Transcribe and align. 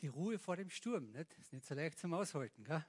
die 0.00 0.08
Ruhe 0.08 0.38
vor 0.38 0.56
dem 0.56 0.70
Sturm. 0.70 1.10
Nicht? 1.12 1.32
Ist 1.38 1.52
nicht 1.52 1.64
so 1.64 1.74
leicht 1.74 1.98
zum 1.98 2.14
Aushalten. 2.14 2.64
Gell? 2.64 2.84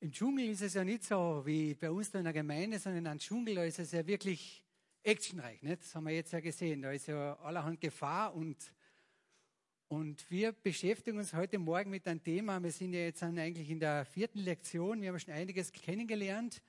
Im 0.00 0.12
Dschungel 0.12 0.50
ist 0.50 0.62
es 0.62 0.74
ja 0.74 0.84
nicht 0.84 1.04
so 1.04 1.42
wie 1.46 1.74
bei 1.74 1.90
uns 1.90 2.10
da 2.10 2.18
in 2.18 2.24
der 2.24 2.32
Gemeinde, 2.32 2.78
sondern 2.78 3.06
im 3.06 3.18
Dschungel, 3.18 3.54
da 3.54 3.64
ist 3.64 3.78
es 3.78 3.92
ja 3.92 4.06
wirklich 4.06 4.64
actionreich. 5.02 5.62
Nicht? 5.62 5.82
Das 5.82 5.94
haben 5.94 6.04
wir 6.04 6.14
jetzt 6.14 6.32
ja 6.32 6.40
gesehen. 6.40 6.82
Da 6.82 6.92
ist 6.92 7.06
ja 7.06 7.38
allerhand 7.40 7.80
Gefahr 7.80 8.34
und, 8.34 8.72
und 9.88 10.30
wir 10.30 10.52
beschäftigen 10.52 11.18
uns 11.18 11.32
heute 11.32 11.58
Morgen 11.58 11.90
mit 11.90 12.06
einem 12.06 12.22
Thema. 12.22 12.62
Wir 12.62 12.72
sind 12.72 12.92
ja 12.92 13.00
jetzt 13.00 13.22
eigentlich 13.22 13.70
in 13.70 13.80
der 13.80 14.04
vierten 14.04 14.40
Lektion. 14.40 15.00
Wir 15.00 15.10
haben 15.10 15.18
schon 15.18 15.34
einiges 15.34 15.72
kennengelernt. 15.72 16.62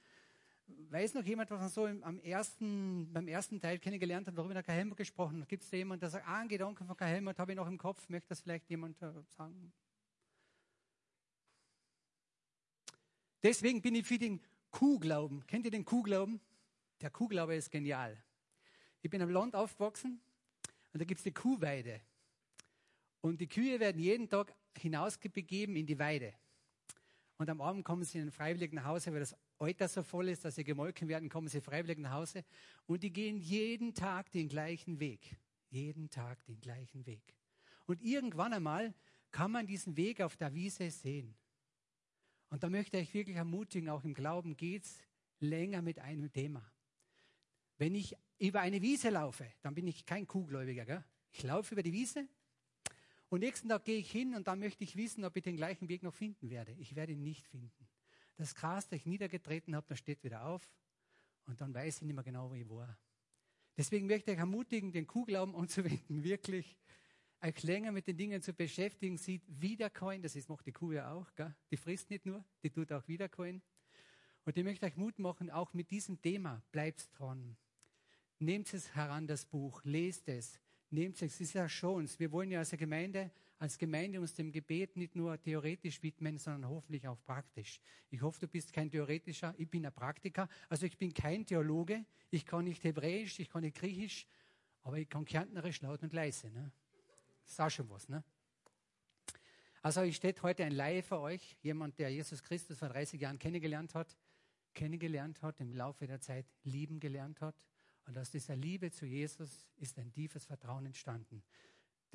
Weiß 0.68 1.13
noch 1.13 1.23
jemand, 1.23 1.52
was 1.52 1.59
man 1.59 1.70
so 1.70 1.86
am 1.86 2.20
ersten, 2.20 3.11
beim 3.13 3.27
ersten 3.27 3.59
Teil 3.59 3.77
kennengelernt 3.79 4.27
hat, 4.27 4.36
worüber 4.36 4.55
der 4.55 4.63
Karl 4.63 4.77
Helmut 4.77 4.98
gesprochen 4.98 5.41
hat? 5.41 5.49
Gibt 5.49 5.63
es 5.63 5.70
da 5.70 5.77
jemanden, 5.77 5.99
der 5.99 6.09
sagt, 6.09 6.27
ah, 6.27 6.39
ein 6.39 6.48
Gedanken 6.48 6.86
von 6.86 6.98
Karl 6.98 7.09
Helmut 7.09 7.38
habe 7.38 7.52
ich 7.52 7.55
noch 7.55 7.68
im 7.68 7.77
Kopf, 7.77 8.09
möchte 8.09 8.30
das 8.30 8.41
vielleicht 8.41 8.70
jemand 8.70 8.99
äh, 9.02 9.12
sagen? 9.30 9.72
Deswegen 13.44 13.81
bin 13.81 13.94
ich 13.94 14.08
für 14.08 14.17
den 14.17 14.41
Kuhglauben. 14.72 15.45
Kennt 15.45 15.66
ihr 15.66 15.72
den 15.72 15.86
Kuhglauben? 15.86 16.39
Der 17.02 17.11
Kuhglaube 17.11 17.55
ist 17.55 17.70
genial. 17.70 18.17
Ich 19.03 19.11
bin 19.11 19.22
am 19.22 19.30
Land 19.30 19.55
aufgewachsen 19.55 20.20
und 20.94 21.00
da 21.00 21.05
gibt 21.05 21.20
es 21.20 21.23
die 21.23 21.31
Kuhweide. 21.31 22.02
Und 23.22 23.39
die 23.39 23.47
Kühe 23.47 23.80
werden 23.80 24.02
jeden 24.02 24.30
Tag 24.30 24.55
hinausbegeben 24.77 25.75
in 25.75 25.86
die 25.86 26.00
Weide. 26.00 26.34
Und 27.38 27.50
am 27.50 27.61
Abend 27.61 27.84
kommen 27.86 28.03
sie 28.03 28.17
in 28.17 28.27
ein 28.27 28.31
freiwillig 28.31 28.73
nach 28.73 28.86
weil 28.86 29.20
das 29.20 29.36
Alter 29.58 29.88
so 29.88 30.04
voll 30.04 30.30
ist, 30.30 30.44
dass 30.44 30.55
sie 30.55 30.64
gemolken 30.64 31.08
werden, 31.08 31.30
kommen 31.30 31.48
sie 31.48 31.62
freiwillig 31.62 31.98
nach 32.00 32.12
Hause. 32.12 32.44
Und 32.86 33.04
die 33.04 33.12
gehen 33.12 33.38
jeden 33.38 33.94
Tag 33.94 34.31
den 34.31 34.50
gleichen 34.50 35.00
Weg. 35.00 35.38
Jeden 35.70 36.09
Tag 36.09 36.44
den 36.45 36.59
gleichen 36.59 37.05
Weg. 37.05 37.36
Und 37.86 38.02
irgendwann 38.02 38.54
einmal 38.54 38.94
kann 39.31 39.52
man 39.52 39.68
diesen 39.68 39.98
Weg 39.98 40.22
auf 40.22 40.38
der 40.38 40.54
Wiese 40.54 40.89
sehen. 40.92 41.36
Und 42.50 42.64
da 42.64 42.70
möchte 42.70 42.97
ich 42.97 43.14
wirklich 43.14 43.38
ermutigen, 43.38 43.89
auch 43.89 44.03
im 44.03 44.14
Glauben 44.14 44.56
geht 44.56 44.84
es 44.86 45.00
länger 45.39 45.81
mit 45.81 46.00
einem 46.00 46.31
Thema. 46.31 46.64
Wenn 47.78 47.95
ich 47.95 48.16
über 48.40 48.62
eine 48.62 48.81
Wiese 48.81 49.09
laufe, 49.09 49.45
dann 49.62 49.75
bin 49.75 49.88
ich 49.88 50.06
kein 50.06 50.28
Kuhgläubiger. 50.28 50.86
Gell? 50.86 51.03
Ich 51.31 51.44
laufe 51.44 51.73
über 51.73 51.84
die 51.84 51.92
Wiese 51.92 52.28
und 53.30 53.40
nächsten 53.42 53.67
Tag 53.67 53.84
gehe 53.84 53.97
ich 53.97 54.09
hin 54.09 54.36
und 54.36 54.47
dann 54.47 54.59
möchte 54.59 54.84
ich 54.84 54.95
wissen, 54.95 55.25
ob 55.25 55.36
ich 55.36 55.44
den 55.44 55.58
gleichen 55.58 55.90
Weg 55.90 56.03
noch 56.03 56.14
finden 56.14 56.50
werde. 56.50 56.72
Ich 56.73 56.95
werde 56.95 57.14
ihn 57.14 57.23
nicht 57.23 57.45
finden. 57.47 57.88
Das 58.38 58.53
Gras, 58.53 58.88
das 58.88 59.00
ich 59.00 59.05
niedergetreten 59.05 59.75
habe, 59.75 59.86
das 59.88 60.00
steht 60.00 60.23
wieder 60.23 60.45
auf 60.45 60.61
und 61.45 61.59
dann 61.61 61.73
weiß 61.73 61.97
ich 61.97 62.02
nicht 62.03 62.16
mehr 62.16 62.23
genau, 62.23 62.50
wo 62.50 62.55
ich 62.55 62.69
war. 62.69 62.97
Deswegen 63.78 64.08
möchte 64.08 64.31
ich 64.31 64.38
ermutigen, 64.38 64.91
den 64.91 65.05
Kuhglauben 65.08 65.55
anzuwenden, 65.55 66.23
wirklich 66.23 66.78
euch 67.41 67.63
länger 67.63 67.91
mit 67.91 68.08
den 68.08 68.17
Dingen 68.17 68.41
zu 68.41 68.53
beschäftigen, 68.53 69.17
sieht 69.17 69.44
wiederkommen, 69.47 70.22
das 70.22 70.36
ist, 70.36 70.50
macht 70.50 70.66
die 70.66 70.72
Kuh 70.72 70.94
ja 70.94 71.11
auch, 71.11 71.33
gell? 71.36 71.53
die 71.69 71.78
frisst 71.78 72.09
nicht 72.09 72.25
nur, 72.25 72.44
die 72.63 72.69
tut 72.69 72.91
auch 72.91 73.08
wiederkommen. 73.08 73.61
Und 74.45 74.58
ich 74.58 74.63
möchte 74.63 74.86
euch 74.86 74.95
Mut 74.95 75.19
machen, 75.19 75.50
auch 75.50 75.73
mit 75.73 75.91
diesem 75.91 76.22
Thema, 76.22 76.61
bleibt 76.72 77.09
dran. 77.17 77.58
Nehmt 78.39 78.73
es 78.73 78.95
heran, 78.95 79.28
das 79.28 79.45
Buch, 79.45 79.81
lest 79.83 80.28
es, 80.28 80.59
nehmt 80.89 81.16
es, 81.16 81.33
es 81.33 81.41
ist 81.41 81.53
ja 81.53 81.67
schon, 81.67 82.08
wir 82.17 82.31
wollen 82.31 82.52
ja 82.52 82.59
als 82.59 82.72
Gemeinde, 82.72 83.31
als 83.66 83.80
Gemeinde 83.80 84.21
uns 84.21 84.35
dem 84.35 84.52
Gebet 84.52 84.95
nicht 84.95 85.16
nur 85.16 85.41
theoretisch 85.41 86.03
widmen, 86.03 86.38
sondern 86.38 86.69
hoffentlich 86.69 87.08
auch 87.08 87.19
praktisch. 87.23 87.80
Ich 88.11 88.22
hoffe, 88.22 88.41
du 88.41 88.47
bist 88.47 88.72
kein 88.72 88.91
Theoretischer, 88.91 89.55
ich 89.57 89.67
bin 89.67 89.83
ein 89.88 89.91
Praktiker, 89.91 90.47
also 90.69 90.85
ich 90.85 90.95
bin 90.99 91.11
kein 91.11 91.47
Theologe, 91.47 92.05
ich 92.30 92.45
kann 92.45 92.66
nicht 92.66 92.83
Hebräisch, 92.83 93.39
ich 93.39 93.49
kann 93.49 93.63
nicht 93.63 93.75
Griechisch, 93.75 94.27
aber 94.83 94.99
ich 94.99 95.09
kann 95.09 95.25
Kärntnerisch 95.25 95.81
laut 95.81 96.03
und 96.03 96.13
leise. 96.13 96.52
Ne? 96.52 96.72
Das 97.41 97.53
ist 97.53 97.59
auch 97.59 97.72
schon 97.72 97.89
was, 97.89 98.07
ne? 98.07 98.23
Also 99.81 100.03
ich 100.03 100.16
steht 100.16 100.44
heute 100.44 100.63
ein 100.63 100.72
Laie 100.72 101.02
für 101.02 101.19
euch, 101.19 101.57
jemand, 101.63 101.97
der 101.97 102.09
Jesus 102.09 102.44
Christus 102.44 102.77
vor 102.77 102.89
30 102.89 103.19
Jahren 103.19 103.39
kennengelernt 103.39 103.95
hat, 103.95 104.16
kennengelernt 104.75 105.41
hat, 105.41 105.59
im 105.59 105.73
Laufe 105.73 106.06
der 106.06 106.22
Zeit 106.22 106.45
lieben 106.61 107.00
gelernt 107.00 107.41
hat. 107.41 107.56
Und 108.06 108.16
aus 108.16 108.29
dieser 108.29 108.56
Liebe 108.56 108.91
zu 108.91 109.07
Jesus 109.07 109.66
ist 109.78 109.97
ein 109.97 110.11
tiefes 110.11 110.45
Vertrauen 110.45 110.85
entstanden. 110.85 111.41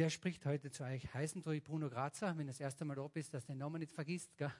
Der 0.00 0.08
spricht 0.08 0.46
heute 0.46 0.70
zu 0.70 0.82
euch. 0.82 1.12
Heißen 1.12 1.42
du 1.42 1.60
Bruno 1.60 1.90
Grazer, 1.90 2.34
wenn 2.38 2.46
das 2.46 2.58
erste 2.58 2.86
Mal 2.86 2.94
da 2.94 3.06
bist, 3.06 3.34
dass 3.34 3.44
du 3.44 3.52
den 3.52 3.58
Namen 3.58 3.80
nicht 3.80 3.92
vergisst. 3.92 4.34
Gell? 4.38 4.50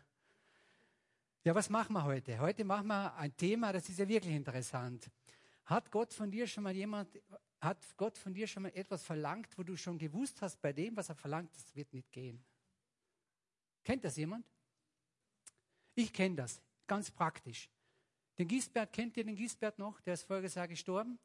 Ja, 1.45 1.55
was 1.55 1.71
machen 1.71 1.95
wir 1.95 2.05
heute? 2.05 2.39
Heute 2.41 2.63
machen 2.63 2.89
wir 2.89 3.15
ein 3.15 3.35
Thema, 3.35 3.73
das 3.73 3.89
ist 3.89 3.99
ja 3.99 4.07
wirklich 4.07 4.35
interessant. 4.35 5.11
Hat 5.65 5.91
Gott 5.91 6.13
von 6.13 6.31
dir 6.31 6.47
schon 6.47 6.65
mal 6.65 6.77
jemand 6.77 7.19
hat 7.59 7.79
Gott 7.97 8.19
von 8.19 8.35
dir 8.35 8.47
schon 8.47 8.65
mal 8.65 8.73
etwas 8.75 9.03
verlangt, 9.03 9.57
wo 9.57 9.63
du 9.63 9.79
schon 9.79 9.97
gewusst 9.97 10.43
hast, 10.43 10.61
bei 10.61 10.75
dem, 10.75 10.95
was 10.95 11.09
er 11.09 11.15
verlangt, 11.15 11.57
das 11.57 11.75
wird 11.75 11.91
nicht 11.95 12.13
gehen? 12.13 12.45
Kennt 13.83 14.05
das 14.05 14.19
jemand? 14.19 14.45
Ich 15.95 16.13
kenne 16.13 16.37
das, 16.37 16.61
ganz 16.87 17.11
praktisch. 17.11 17.71
Den 18.37 18.47
Gisbert, 18.47 18.93
kennt 18.93 19.17
ihr 19.17 19.25
den 19.25 19.37
Gisbert 19.37 19.79
noch? 19.79 20.03
Der 20.03 20.13
ist 20.13 20.25
voriges 20.25 20.55
Jahr 20.55 20.69
gestorben. 20.69 21.19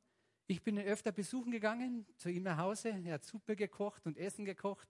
Ich 0.47 0.61
bin 0.61 0.77
ihn 0.77 0.85
öfter 0.85 1.11
besuchen 1.11 1.51
gegangen, 1.51 2.05
zu 2.17 2.29
ihm 2.29 2.43
nach 2.43 2.57
Hause. 2.57 2.89
Er 2.89 3.15
hat 3.15 3.25
Suppe 3.25 3.55
gekocht 3.55 4.05
und 4.05 4.17
Essen 4.17 4.45
gekocht. 4.45 4.87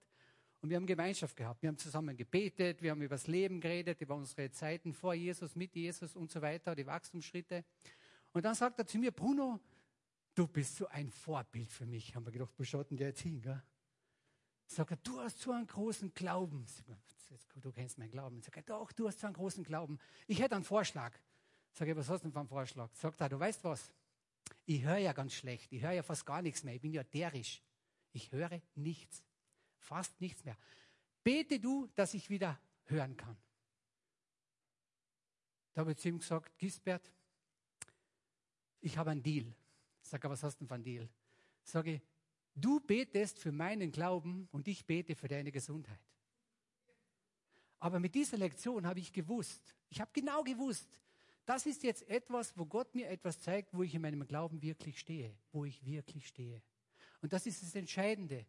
Und 0.62 0.70
wir 0.70 0.78
haben 0.78 0.86
Gemeinschaft 0.86 1.36
gehabt. 1.38 1.62
Wir 1.62 1.70
haben 1.70 1.78
zusammen 1.78 2.18
gebetet, 2.18 2.82
wir 2.82 2.92
haben 2.92 3.02
über 3.02 3.16
das 3.16 3.28
Leben 3.28 3.62
geredet, 3.62 4.02
über 4.02 4.16
unsere 4.16 4.52
Zeiten 4.52 4.94
vor 4.94 5.14
Jesus, 5.14 5.56
mit 5.56 5.76
Jesus 5.76 6.16
und 6.16 6.32
so 6.32 6.42
weiter, 6.42 6.76
die 6.76 6.86
Wachstumsschritte. 6.86 7.64
Und 8.34 8.44
dann 8.44 8.56
sagt 8.56 8.80
er 8.80 8.86
zu 8.86 8.98
mir, 8.98 9.12
Bruno, 9.12 9.60
du 10.34 10.48
bist 10.48 10.76
so 10.76 10.88
ein 10.88 11.10
Vorbild 11.10 11.72
für 11.72 11.86
mich. 11.86 12.16
Haben 12.16 12.26
wir 12.26 12.32
gedacht, 12.32 12.54
wo 12.58 12.64
schaut 12.64 12.90
denn 12.90 12.98
der 12.98 13.10
jetzt 13.10 13.22
hin? 13.22 13.42
Gell? 13.42 13.62
Sagt 14.66 14.92
er, 14.92 14.98
du 14.98 15.20
hast 15.20 15.40
so 15.40 15.52
einen 15.52 15.68
großen 15.68 16.14
Glauben. 16.14 16.66
Du 17.62 17.72
kennst 17.72 17.98
meinen 17.98 18.12
Glauben. 18.12 18.42
Sagt 18.42 18.58
er, 18.58 18.64
doch, 18.64 18.92
du 18.92 19.08
hast 19.08 19.20
so 19.20 19.28
einen 19.28 19.36
großen 19.36 19.64
Glauben. 19.64 20.00
Ich 20.28 20.42
hätte 20.42 20.56
einen 20.56 20.66
Vorschlag. 20.66 21.14
Sag 21.72 21.88
ich, 21.88 21.96
was 21.96 22.10
hast 22.10 22.22
du 22.22 22.28
denn 22.28 22.34
für 22.34 22.40
einen 22.40 22.50
Vorschlag? 22.50 22.94
Sagt 22.94 23.22
er, 23.22 23.30
du 23.30 23.40
weißt 23.40 23.64
was? 23.64 23.94
Ich 24.66 24.84
höre 24.84 24.98
ja 24.98 25.14
ganz 25.14 25.34
schlecht. 25.34 25.72
Ich 25.72 25.84
höre 25.84 25.92
ja 25.92 26.04
fast 26.04 26.26
gar 26.26 26.42
nichts 26.42 26.64
mehr. 26.64 26.76
Ich 26.76 26.82
bin 26.82 26.94
ja 26.94 27.04
derisch. 27.04 27.62
Ich 28.12 28.32
höre 28.32 28.62
nichts. 28.76 29.24
Fast 29.78 30.20
nichts 30.22 30.44
mehr. 30.44 30.58
Bete 31.24 31.60
du, 31.60 31.88
dass 31.96 32.14
ich 32.14 32.30
wieder 32.30 32.60
hören 32.86 33.16
kann. 33.16 33.38
Da 35.74 35.82
habe 35.82 35.92
ich 35.92 35.98
zu 35.98 36.10
ihm 36.10 36.20
gesagt, 36.20 36.58
Gisbert, 36.58 37.12
ich 38.80 38.98
habe 38.98 39.12
einen 39.12 39.24
Deal. 39.24 39.54
Sag, 40.02 40.24
was 40.24 40.44
hast 40.44 40.56
du 40.56 40.60
denn 40.60 40.68
für 40.68 40.76
einen 40.76 40.84
Deal? 40.84 41.10
Sage, 41.64 42.02
du 42.54 42.80
betest 42.80 43.40
für 43.40 43.52
meinen 43.52 43.92
Glauben 43.92 44.48
und 44.52 44.68
ich 44.68 44.86
bete 44.86 45.16
für 45.16 45.28
deine 45.28 45.52
Gesundheit. 45.52 46.00
Aber 47.80 48.00
mit 48.00 48.16
dieser 48.16 48.38
Lektion 48.38 48.86
habe 48.88 49.00
ich 49.00 49.12
gewusst, 49.12 49.76
ich 49.90 50.00
habe 50.00 50.12
genau 50.14 50.44
gewusst, 50.44 50.88
das 51.46 51.66
ist 51.66 51.84
jetzt 51.84 52.08
etwas, 52.10 52.58
wo 52.58 52.66
Gott 52.66 52.94
mir 52.96 53.10
etwas 53.10 53.40
zeigt, 53.40 53.74
wo 53.74 53.84
ich 53.84 53.94
in 53.94 54.02
meinem 54.02 54.26
Glauben 54.28 54.62
wirklich 54.62 55.00
stehe, 55.00 55.36
wo 55.52 55.66
ich 55.66 55.86
wirklich 55.86 56.28
stehe. 56.28 56.62
Und 57.22 57.34
das 57.34 57.46
ist 57.46 57.62
das 57.62 57.76
Entscheidende, 57.76 58.46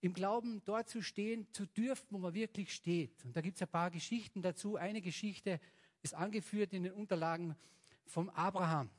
im 0.00 0.12
Glauben 0.12 0.62
dort 0.64 0.88
zu 0.88 1.00
stehen, 1.00 1.50
zu 1.52 1.66
dürfen, 1.66 2.06
wo 2.10 2.18
man 2.18 2.34
wirklich 2.34 2.74
steht. 2.74 3.24
Und 3.24 3.34
da 3.34 3.40
gibt 3.40 3.56
es 3.56 3.62
ein 3.62 3.68
paar 3.68 3.90
Geschichten 3.90 4.42
dazu. 4.42 4.76
Eine 4.76 5.00
Geschichte 5.00 5.60
ist 6.02 6.14
angeführt 6.14 6.72
in 6.74 6.82
den 6.82 6.92
Unterlagen 6.92 7.56
vom 8.04 8.28
Abraham. 8.30 8.90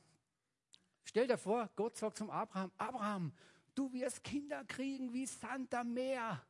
Stell 1.04 1.28
dir 1.28 1.38
vor, 1.38 1.70
Gott 1.76 1.96
sagt 1.96 2.16
zum 2.16 2.30
Abraham, 2.30 2.72
Abraham, 2.76 3.32
du 3.74 3.92
wirst 3.92 4.24
Kinder 4.24 4.64
kriegen 4.64 5.12
wie 5.12 5.26
Sand 5.26 5.72
am 5.74 5.94
Meer. 5.94 6.44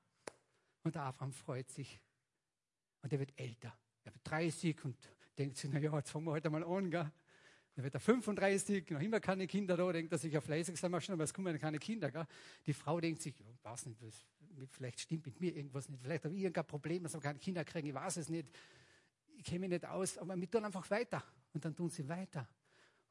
Und 0.82 0.94
der 0.94 1.02
Abraham 1.02 1.32
freut 1.32 1.68
sich. 1.70 2.00
Und 3.02 3.12
er 3.12 3.18
wird 3.18 3.38
älter. 3.38 3.76
Er 4.04 4.14
wird 4.14 4.30
30 4.30 4.84
und 4.84 4.96
denkt 5.38 5.56
sich, 5.56 5.70
na 5.72 5.78
ja, 5.78 5.94
jetzt 5.96 6.10
fangen 6.10 6.26
wir 6.26 6.32
heute 6.32 6.50
mal 6.50 6.64
an, 6.64 6.90
gell? 6.90 7.10
Dann 7.74 7.84
wird 7.84 7.94
er 7.94 8.00
35, 8.00 8.90
noch 8.90 9.00
immer 9.00 9.20
keine 9.20 9.46
Kinder 9.46 9.76
da, 9.76 9.92
denkt 9.92 10.10
er 10.12 10.18
sich, 10.18 10.32
ja, 10.32 10.40
fleißig 10.40 10.78
sein 10.78 10.90
wir 10.90 11.00
schon, 11.00 11.12
aber 11.12 11.24
es 11.24 11.34
kommen 11.34 11.58
keine 11.58 11.78
Kinder, 11.78 12.10
gell? 12.10 12.26
Die 12.64 12.72
Frau 12.72 13.00
denkt 13.00 13.22
sich, 13.22 13.38
ja, 13.38 13.46
weiß 13.62 13.86
nicht, 13.86 14.02
was, 14.02 14.24
vielleicht 14.70 15.00
stimmt 15.00 15.26
mit 15.26 15.40
mir 15.40 15.54
irgendwas 15.54 15.88
nicht, 15.88 16.02
vielleicht 16.02 16.24
habe 16.24 16.34
ich 16.34 16.40
irgendein 16.40 16.66
Problem, 16.66 17.02
dass 17.02 17.14
wir 17.14 17.20
keine 17.20 17.38
Kinder 17.38 17.64
kriegen, 17.64 17.88
ich 17.88 17.94
weiß 17.94 18.16
es 18.16 18.28
nicht, 18.28 18.48
ich 19.36 19.44
kenne 19.44 19.60
mich 19.60 19.70
nicht 19.70 19.84
aus, 19.84 20.18
aber 20.18 20.36
wir 20.40 20.50
tun 20.50 20.64
einfach 20.64 20.88
weiter. 20.90 21.22
Und 21.52 21.64
dann 21.64 21.74
tun 21.74 21.88
sie 21.90 22.06
weiter. 22.08 22.48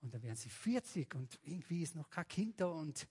Und 0.02 0.14
dann 0.14 0.22
werden 0.22 0.36
sie 0.36 0.50
40 0.50 1.16
und 1.16 1.40
irgendwie 1.44 1.82
ist 1.82 1.96
noch 1.96 2.10
kein 2.10 2.28
Kind 2.28 2.62
da 2.62 2.68
und 2.68 3.08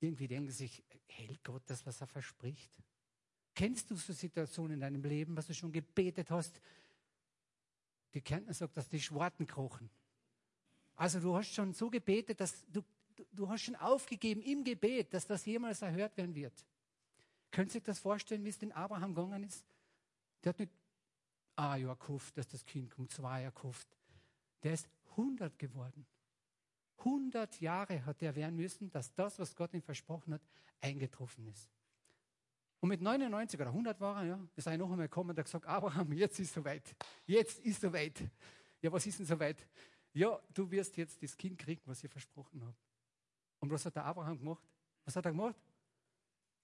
irgendwie 0.00 0.28
denken 0.28 0.50
sie 0.50 0.66
sich, 0.66 0.84
hält 1.06 1.42
Gott 1.42 1.62
das, 1.66 1.84
was 1.86 2.00
er 2.00 2.06
verspricht? 2.06 2.70
Kennst 3.54 3.90
du 3.90 3.96
so 3.96 4.12
Situationen 4.12 4.74
in 4.74 4.80
deinem 4.80 5.02
Leben, 5.02 5.36
was 5.36 5.46
du 5.46 5.54
schon 5.54 5.72
gebetet 5.72 6.30
hast? 6.30 6.60
Die 8.14 8.20
Kärntner 8.20 8.54
sagt, 8.54 8.76
dass 8.76 8.88
die 8.88 9.00
Schwarten 9.00 9.46
krochen. 9.46 9.90
Also 10.96 11.20
du 11.20 11.36
hast 11.36 11.52
schon 11.52 11.72
so 11.72 11.90
gebetet, 11.90 12.40
dass 12.40 12.64
du, 12.66 12.82
du, 13.32 13.48
hast 13.48 13.62
schon 13.62 13.76
aufgegeben 13.76 14.42
im 14.42 14.64
Gebet, 14.64 15.14
dass 15.14 15.26
das 15.26 15.44
jemals 15.46 15.82
erhört 15.82 16.16
werden 16.16 16.34
wird. 16.34 16.66
Könnt 17.50 17.70
ihr 17.70 17.74
sich 17.74 17.82
das 17.82 17.98
vorstellen, 17.98 18.44
wie 18.44 18.48
es 18.48 18.58
den 18.58 18.72
Abraham 18.72 19.14
gegangen 19.14 19.44
ist? 19.44 19.64
Der 20.42 20.50
hat 20.50 20.58
nicht 20.58 20.72
ein 21.56 21.82
Jahr 21.82 21.96
gehofft, 21.96 22.36
dass 22.36 22.48
das 22.48 22.64
Kind 22.64 22.90
kommt, 22.90 23.12
zwei 23.12 23.42
Jahre 23.42 23.54
gehofft. 23.54 23.88
Der 24.62 24.74
ist 24.74 24.88
100 25.10 25.58
geworden. 25.58 26.06
100 26.98 27.60
Jahre 27.60 28.04
hat 28.04 28.22
er 28.22 28.34
werden 28.34 28.56
müssen, 28.56 28.90
dass 28.90 29.14
das, 29.14 29.38
was 29.38 29.54
Gott 29.54 29.72
ihm 29.74 29.82
versprochen 29.82 30.34
hat, 30.34 30.42
eingetroffen 30.80 31.46
ist. 31.46 31.70
Und 32.80 32.90
mit 32.90 33.00
99 33.00 33.60
oder 33.60 33.70
100 33.70 34.00
war 34.00 34.22
er, 34.22 34.28
ja, 34.28 34.48
ist 34.54 34.66
er 34.66 34.76
noch 34.76 34.90
einmal 34.90 35.08
gekommen 35.08 35.30
und 35.30 35.38
hat 35.38 35.46
gesagt, 35.46 35.66
Abraham, 35.66 36.12
jetzt 36.12 36.38
ist 36.38 36.54
soweit. 36.54 36.94
Jetzt 37.26 37.58
ist 37.60 37.80
soweit. 37.80 38.20
Ja, 38.80 38.92
was 38.92 39.04
ist 39.06 39.18
denn 39.18 39.26
soweit? 39.26 39.66
Ja, 40.12 40.40
du 40.54 40.70
wirst 40.70 40.96
jetzt 40.96 41.20
das 41.22 41.36
Kind 41.36 41.58
kriegen, 41.58 41.82
was 41.84 42.02
ich 42.04 42.10
versprochen 42.10 42.62
habe. 42.62 42.76
Und 43.58 43.70
was 43.70 43.84
hat 43.84 43.96
der 43.96 44.04
Abraham 44.04 44.38
gemacht? 44.38 44.62
Was 45.04 45.16
hat 45.16 45.24
er 45.24 45.32
gemacht? 45.32 45.56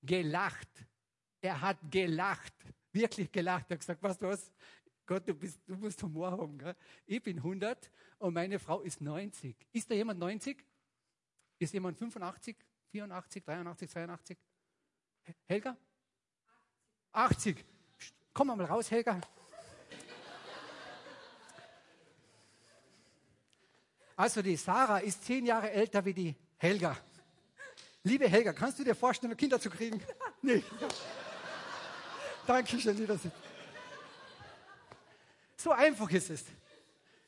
Gelacht. 0.03 0.87
Er 1.41 1.61
hat 1.61 1.79
gelacht. 1.91 2.55
Wirklich 2.93 3.31
gelacht. 3.33 3.71
Er 3.71 3.75
hat 3.75 3.81
gesagt, 3.81 4.03
weißt 4.03 4.23
du 4.23 4.29
was? 4.29 4.53
Gott, 5.07 5.29
du, 5.29 5.35
bist, 5.35 5.61
du 5.67 5.75
musst 5.77 6.03
Humor 6.03 6.31
haben. 6.31 6.57
Gell? 6.59 6.77
Ich 7.07 7.23
bin 7.23 7.39
100 7.39 7.91
und 8.19 8.35
meine 8.35 8.59
Frau 8.59 8.81
ist 8.83 9.01
90. 9.01 9.57
Ist 9.73 9.91
da 9.91 9.95
jemand 9.95 10.21
90? 10.21 10.65
Ist 11.59 11.75
jemand 11.75 11.99
85, 11.99 12.57
84, 12.91 13.45
83, 13.45 13.91
82? 13.91 14.39
Helga? 15.47 15.77
80. 17.15 17.65
Komm 18.33 18.49
mal 18.49 18.65
raus, 18.65 18.91
Helga. 18.91 19.21
Also 24.17 24.43
die 24.43 24.57
Sarah 24.57 24.99
ist 24.99 25.25
zehn 25.25 25.47
Jahre 25.47 25.71
älter 25.71 26.05
wie 26.05 26.15
die 26.15 26.35
Helga. 26.59 26.97
Liebe 28.03 28.29
Helga, 28.29 28.53
kannst 28.53 28.79
du 28.79 28.85
dir 28.85 28.95
vorstellen, 28.95 29.37
Kinder 29.37 29.61
zu 29.61 29.71
kriegen? 29.71 30.03
Nee. 30.43 30.63
Dankeschön, 32.47 32.95
lieber 32.99 33.17
Sie. 33.17 33.31
So 35.57 35.73
einfach 35.73 36.11
ist 36.11 36.29
es. 36.29 36.45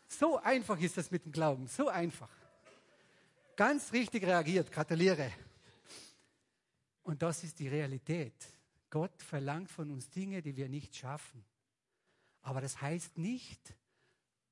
So 0.06 0.36
einfach 0.36 0.78
ist 0.78 0.98
es 0.98 1.10
mit 1.10 1.24
dem 1.24 1.32
Glauben. 1.32 1.66
So 1.66 1.88
einfach. 1.88 2.28
Ganz 3.56 3.90
richtig 3.90 4.24
reagiert. 4.24 4.70
Gratuliere. 4.70 5.32
Und 7.04 7.22
das 7.22 7.42
ist 7.42 7.58
die 7.58 7.68
Realität. 7.68 8.34
Gott 8.96 9.22
verlangt 9.22 9.70
von 9.70 9.90
uns 9.90 10.08
Dinge, 10.08 10.40
die 10.40 10.56
wir 10.56 10.70
nicht 10.70 10.96
schaffen. 10.96 11.44
Aber 12.40 12.62
das 12.62 12.80
heißt 12.80 13.18
nicht, 13.18 13.76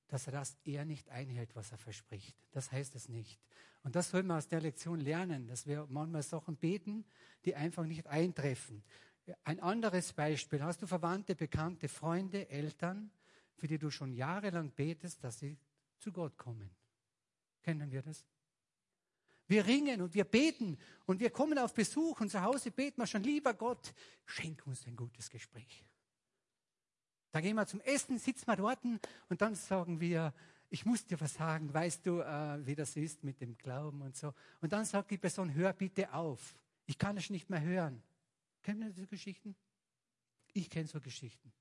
dass 0.08 0.26
er 0.26 0.34
das 0.34 0.58
eher 0.66 0.84
nicht 0.84 1.08
einhält, 1.08 1.56
was 1.56 1.72
er 1.72 1.78
verspricht. 1.78 2.36
Das 2.50 2.70
heißt 2.70 2.94
es 2.94 3.08
nicht. 3.08 3.40
Und 3.84 3.96
das 3.96 4.10
sollen 4.10 4.26
wir 4.26 4.36
aus 4.36 4.46
der 4.46 4.60
Lektion 4.60 5.00
lernen, 5.00 5.46
dass 5.46 5.66
wir 5.66 5.86
manchmal 5.88 6.22
Sachen 6.22 6.58
beten, 6.58 7.06
die 7.46 7.54
einfach 7.54 7.86
nicht 7.86 8.06
eintreffen. 8.06 8.84
Ein 9.44 9.60
anderes 9.60 10.12
Beispiel. 10.12 10.62
Hast 10.62 10.82
du 10.82 10.86
Verwandte, 10.86 11.34
Bekannte, 11.34 11.88
Freunde, 11.88 12.50
Eltern, 12.50 13.10
für 13.54 13.66
die 13.66 13.78
du 13.78 13.90
schon 13.90 14.12
jahrelang 14.12 14.72
betest, 14.72 15.24
dass 15.24 15.38
sie 15.38 15.56
zu 16.00 16.12
Gott 16.12 16.36
kommen? 16.36 16.68
Kennen 17.62 17.90
wir 17.90 18.02
das? 18.02 18.26
Wir 19.46 19.66
ringen 19.66 20.00
und 20.00 20.14
wir 20.14 20.24
beten 20.24 20.78
und 21.06 21.20
wir 21.20 21.30
kommen 21.30 21.58
auf 21.58 21.74
Besuch 21.74 22.20
und 22.20 22.30
zu 22.30 22.40
Hause 22.42 22.70
beten 22.70 23.00
wir 23.00 23.06
schon, 23.06 23.22
lieber 23.22 23.52
Gott, 23.54 23.92
schenk 24.24 24.66
uns 24.66 24.86
ein 24.86 24.96
gutes 24.96 25.28
Gespräch. 25.28 25.84
Da 27.30 27.40
gehen 27.40 27.56
wir 27.56 27.66
zum 27.66 27.80
Essen, 27.80 28.18
sitzen 28.18 28.46
wir 28.46 28.56
dort 28.56 28.78
und 28.84 29.42
dann 29.42 29.54
sagen 29.54 30.00
wir, 30.00 30.32
ich 30.70 30.86
muss 30.86 31.04
dir 31.04 31.20
was 31.20 31.34
sagen, 31.34 31.72
weißt 31.72 32.06
du, 32.06 32.20
äh, 32.20 32.66
wie 32.66 32.74
das 32.74 32.96
ist 32.96 33.22
mit 33.22 33.40
dem 33.40 33.56
Glauben 33.58 34.02
und 34.02 34.16
so. 34.16 34.32
Und 34.60 34.72
dann 34.72 34.84
sagt 34.84 35.10
die 35.10 35.18
Person, 35.18 35.54
hör 35.54 35.72
bitte 35.72 36.12
auf, 36.12 36.56
ich 36.86 36.98
kann 36.98 37.16
es 37.16 37.30
nicht 37.30 37.50
mehr 37.50 37.60
hören. 37.60 38.02
Kennen 38.62 38.82
ihr 38.82 38.90
diese 38.90 39.06
Geschichten? 39.06 39.54
Ich 40.52 40.70
kenne 40.70 40.88
so 40.88 41.00
Geschichten. 41.00 41.52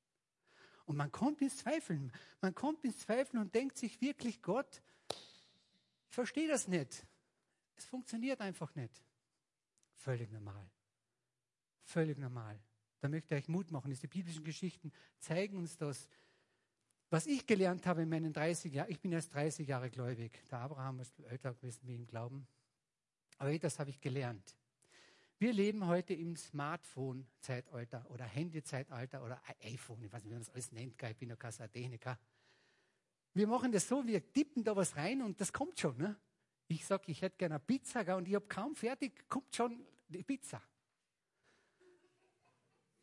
Und 0.86 0.98
man 0.98 1.12
kommt 1.12 1.42
ins 1.42 1.58
Zweifeln. 1.58 2.12
Man 2.42 2.56
kommt 2.56 2.84
ins 2.84 3.00
Zweifeln 3.00 3.42
und 3.42 3.54
denkt 3.54 3.78
sich 3.78 4.02
wirklich, 4.02 4.42
Gott, 4.42 4.82
ich 5.10 6.16
verstehe 6.16 6.48
das 6.48 6.68
nicht. 6.68 7.06
Es 7.76 7.86
funktioniert 7.86 8.42
einfach 8.42 8.74
nicht. 8.76 9.04
Völlig 9.96 10.32
normal. 10.32 10.70
Völlig 11.84 12.18
normal. 12.18 12.60
Da 13.00 13.10
möchte 13.10 13.36
ich 13.36 13.44
euch 13.44 13.48
Mut 13.50 13.72
machen. 13.72 13.90
Diese 13.90 14.08
biblischen 14.08 14.44
Geschichten 14.44 14.92
zeigen 15.20 15.58
uns 15.58 15.78
das. 15.78 16.08
Was 17.10 17.28
ich 17.28 17.46
gelernt 17.46 17.86
habe 17.86 18.02
in 18.02 18.10
meinen 18.10 18.34
30 18.34 18.74
Jahren, 18.74 18.90
ich 18.90 19.00
bin 19.00 19.12
erst 19.12 19.34
30 19.34 19.68
Jahre 19.68 19.90
gläubig. 19.90 20.42
Der 20.50 20.60
Abraham 20.60 21.00
ist 21.00 21.20
älter 21.20 21.54
gewesen 21.54 21.82
wie 21.84 21.96
im 21.96 22.08
Glauben. 22.08 22.48
Aber 23.38 23.58
das 23.58 23.78
habe 23.80 23.90
ich 23.90 24.00
gelernt. 24.00 24.56
Wir 25.38 25.52
leben 25.52 25.86
heute 25.86 26.14
im 26.14 26.38
Smartphone-Zeitalter 26.38 28.10
oder 28.10 28.24
Handy-Zeitalter 28.24 29.22
oder 29.24 29.42
iPhone, 29.64 30.02
ich 30.04 30.14
weiß 30.14 30.24
nicht, 30.24 30.30
wie 30.30 30.36
man 30.36 30.42
das 30.42 30.50
alles 30.52 30.72
nennt, 30.72 31.02
ich 31.04 31.18
bin 31.18 31.30
ja 31.30 31.36
kein 31.36 31.52
Sataniker. 31.52 32.18
Wir 33.34 33.48
machen 33.48 33.72
das 33.72 33.88
so, 33.88 34.08
wir 34.08 34.32
tippen 34.32 34.64
da 34.64 34.74
was 34.76 34.96
rein 34.96 35.22
und 35.22 35.42
das 35.42 35.52
kommt 35.52 35.78
schon. 35.80 35.98
Ne? 35.98 36.16
Ich 36.74 36.86
sage, 36.88 37.04
ich 37.12 37.22
hätte 37.22 37.38
gerne 37.38 37.56
eine 37.56 37.64
Pizza 37.64 38.00
und 38.18 38.28
ich 38.28 38.34
habe 38.34 38.48
kaum 38.48 38.76
fertig, 38.76 39.30
kommt 39.30 39.56
schon 39.56 39.86
die 40.08 40.24
Pizza. 40.24 40.60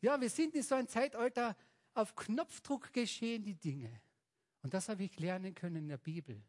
Ja, 0.00 0.20
wir 0.20 0.28
sind 0.28 0.56
in 0.56 0.62
so 0.62 0.74
einem 0.74 0.88
Zeitalter, 0.88 1.56
auf 1.94 2.16
Knopfdruck 2.16 2.92
geschehen 2.92 3.44
die 3.44 3.54
Dinge. 3.54 4.00
Und 4.62 4.74
das 4.74 4.88
habe 4.88 5.04
ich 5.04 5.18
lernen 5.20 5.54
können 5.54 5.76
in 5.76 5.88
der 5.88 5.98
Bibel. 5.98 6.42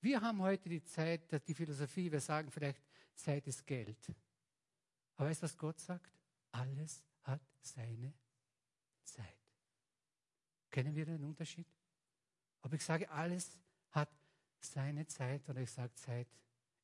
Wir 0.00 0.20
haben 0.20 0.42
heute 0.42 0.68
die 0.68 0.82
Zeit, 0.82 1.46
die 1.46 1.54
Philosophie, 1.54 2.10
wir 2.10 2.20
sagen 2.20 2.50
vielleicht, 2.50 2.82
Zeit 3.14 3.46
ist 3.46 3.64
Geld. 3.64 4.12
Aber 5.16 5.28
weißt 5.28 5.40
du, 5.40 5.44
was 5.44 5.56
Gott 5.56 5.78
sagt? 5.78 6.12
Alles 6.50 7.04
hat 7.22 7.42
seine 7.60 8.12
Zeit. 9.04 9.38
Kennen 10.68 10.96
wir 10.96 11.06
den 11.06 11.22
Unterschied? 11.22 11.66
Ob 12.62 12.72
ich 12.72 12.84
sage, 12.84 13.08
alles 13.08 13.60
hat 13.92 14.10
seine 14.64 15.06
Zeit 15.06 15.48
oder 15.48 15.60
ich 15.60 15.70
sage, 15.70 15.94
Zeit 15.94 16.28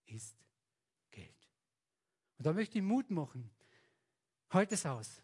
ist 0.06 0.36
Geld. 1.10 1.48
Und 2.38 2.46
da 2.46 2.52
möchte 2.52 2.78
ich 2.78 2.84
Mut 2.84 3.10
machen. 3.10 3.50
Halt 4.50 4.72
es 4.72 4.84
aus. 4.86 5.22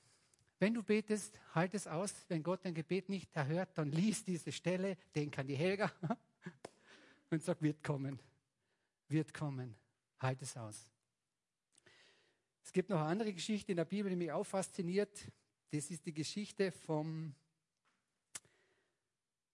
Wenn 0.58 0.74
du 0.74 0.82
betest, 0.82 1.38
halt 1.54 1.74
es 1.74 1.86
aus. 1.86 2.14
Wenn 2.28 2.42
Gott 2.42 2.64
dein 2.64 2.74
Gebet 2.74 3.08
nicht 3.08 3.34
erhört, 3.34 3.76
dann 3.76 3.90
lies 3.90 4.24
diese 4.24 4.52
Stelle, 4.52 4.96
denk 5.14 5.38
an 5.38 5.46
die 5.46 5.56
Helga 5.56 5.92
und 7.30 7.42
sag, 7.42 7.60
wird 7.60 7.82
kommen. 7.82 8.18
Wird 9.08 9.34
kommen. 9.34 9.74
Halt 10.18 10.40
es 10.42 10.56
aus. 10.56 10.90
Es 12.64 12.72
gibt 12.72 12.90
noch 12.90 12.98
eine 12.98 13.08
andere 13.08 13.32
Geschichte 13.32 13.72
in 13.72 13.76
der 13.76 13.84
Bibel, 13.84 14.10
die 14.10 14.16
mich 14.16 14.32
auch 14.32 14.44
fasziniert. 14.44 15.30
Das 15.70 15.90
ist 15.90 16.06
die 16.06 16.14
Geschichte 16.14 16.72
vom 16.72 17.34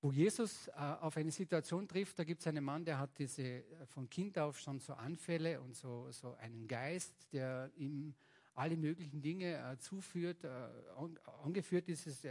wo 0.03 0.11
Jesus 0.11 0.67
äh, 0.67 0.73
auf 0.73 1.17
eine 1.17 1.31
Situation 1.31 1.87
trifft, 1.87 2.19
da 2.19 2.25
gibt 2.25 2.41
es 2.41 2.47
einen 2.49 2.65
Mann, 2.65 2.85
der 2.85 2.99
hat 2.99 3.17
diese 3.17 3.43
äh, 3.43 3.87
von 3.87 4.11
Kind 4.11 4.37
auf 4.37 4.59
schon 4.59 4.81
so 4.81 4.95
Anfälle 4.95 5.61
und 5.61 5.77
so, 5.77 6.11
so 6.11 6.35
einen 6.35 6.67
Geist, 6.67 7.15
der 7.33 7.71
ihm 7.77 8.13
alle 8.55 8.77
möglichen 8.77 9.23
Dinge 9.23 9.55
äh, 9.55 9.79
zuführt. 9.79 10.43
Äh, 10.43 10.49
angeführt 11.45 11.89
ist 11.89 12.09
es, 12.09 12.27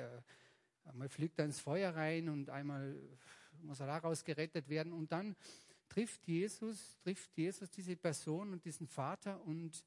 einmal 0.84 1.08
fliegt 1.08 1.40
er 1.40 1.46
ins 1.46 1.62
Feuer 1.62 1.96
rein 1.96 2.28
und 2.28 2.50
einmal 2.50 2.94
muss 3.62 3.80
er 3.80 3.88
daraus 3.88 4.24
gerettet 4.25 4.68
werden. 4.68 4.92
Und 4.92 5.13
dann 5.13 5.34
trifft 5.88 6.28
Jesus, 6.28 6.98
trifft 7.00 7.38
Jesus 7.38 7.72
diese 7.72 7.96
Person 7.96 8.51
und 8.51 8.66
diesen 8.66 8.88
Vater 8.88 9.42
und 9.46 9.82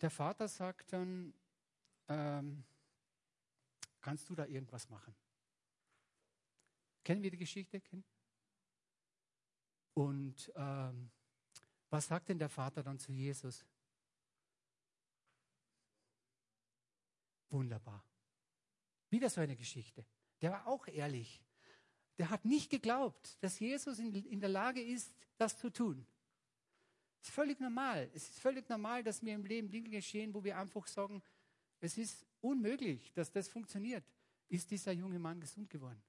der 0.00 0.10
Vater 0.10 0.48
sagt 0.48 0.92
dann, 0.92 1.32
ähm, 2.08 2.64
kannst 4.00 4.28
du 4.28 4.34
da 4.34 4.46
irgendwas 4.46 4.90
machen? 4.90 5.14
Kennen 7.04 7.22
wir 7.22 7.30
die 7.30 7.36
Geschichte? 7.36 7.80
Und 9.92 10.52
ähm, 10.56 11.10
was 11.90 12.08
sagt 12.08 12.28
denn 12.28 12.38
der 12.38 12.48
Vater 12.48 12.82
dann 12.82 12.98
zu 12.98 13.12
Jesus? 13.12 13.64
Wunderbar. 17.50 18.04
Wieder 19.10 19.30
so 19.30 19.40
eine 19.40 19.54
Geschichte. 19.54 20.04
Der 20.40 20.50
war 20.50 20.66
auch 20.66 20.88
ehrlich. 20.88 21.40
Der 22.18 22.30
hat 22.30 22.44
nicht 22.44 22.70
geglaubt, 22.70 23.36
dass 23.40 23.60
Jesus 23.60 23.98
in, 23.98 24.12
in 24.12 24.40
der 24.40 24.48
Lage 24.48 24.82
ist, 24.82 25.14
das 25.36 25.56
zu 25.56 25.70
tun. 25.70 26.04
Es 27.20 27.28
ist 27.28 27.34
völlig 27.34 27.60
normal. 27.60 28.10
Es 28.12 28.28
ist 28.28 28.40
völlig 28.40 28.68
normal, 28.68 29.04
dass 29.04 29.22
mir 29.22 29.34
im 29.34 29.44
Leben 29.44 29.70
Dinge 29.70 29.90
geschehen, 29.90 30.34
wo 30.34 30.42
wir 30.42 30.58
einfach 30.58 30.86
sagen, 30.86 31.22
es 31.80 31.96
ist 31.96 32.26
unmöglich, 32.40 33.12
dass 33.12 33.30
das 33.30 33.48
funktioniert. 33.48 34.04
Ist 34.48 34.70
dieser 34.70 34.92
junge 34.92 35.18
Mann 35.18 35.40
gesund 35.40 35.70
geworden? 35.70 36.02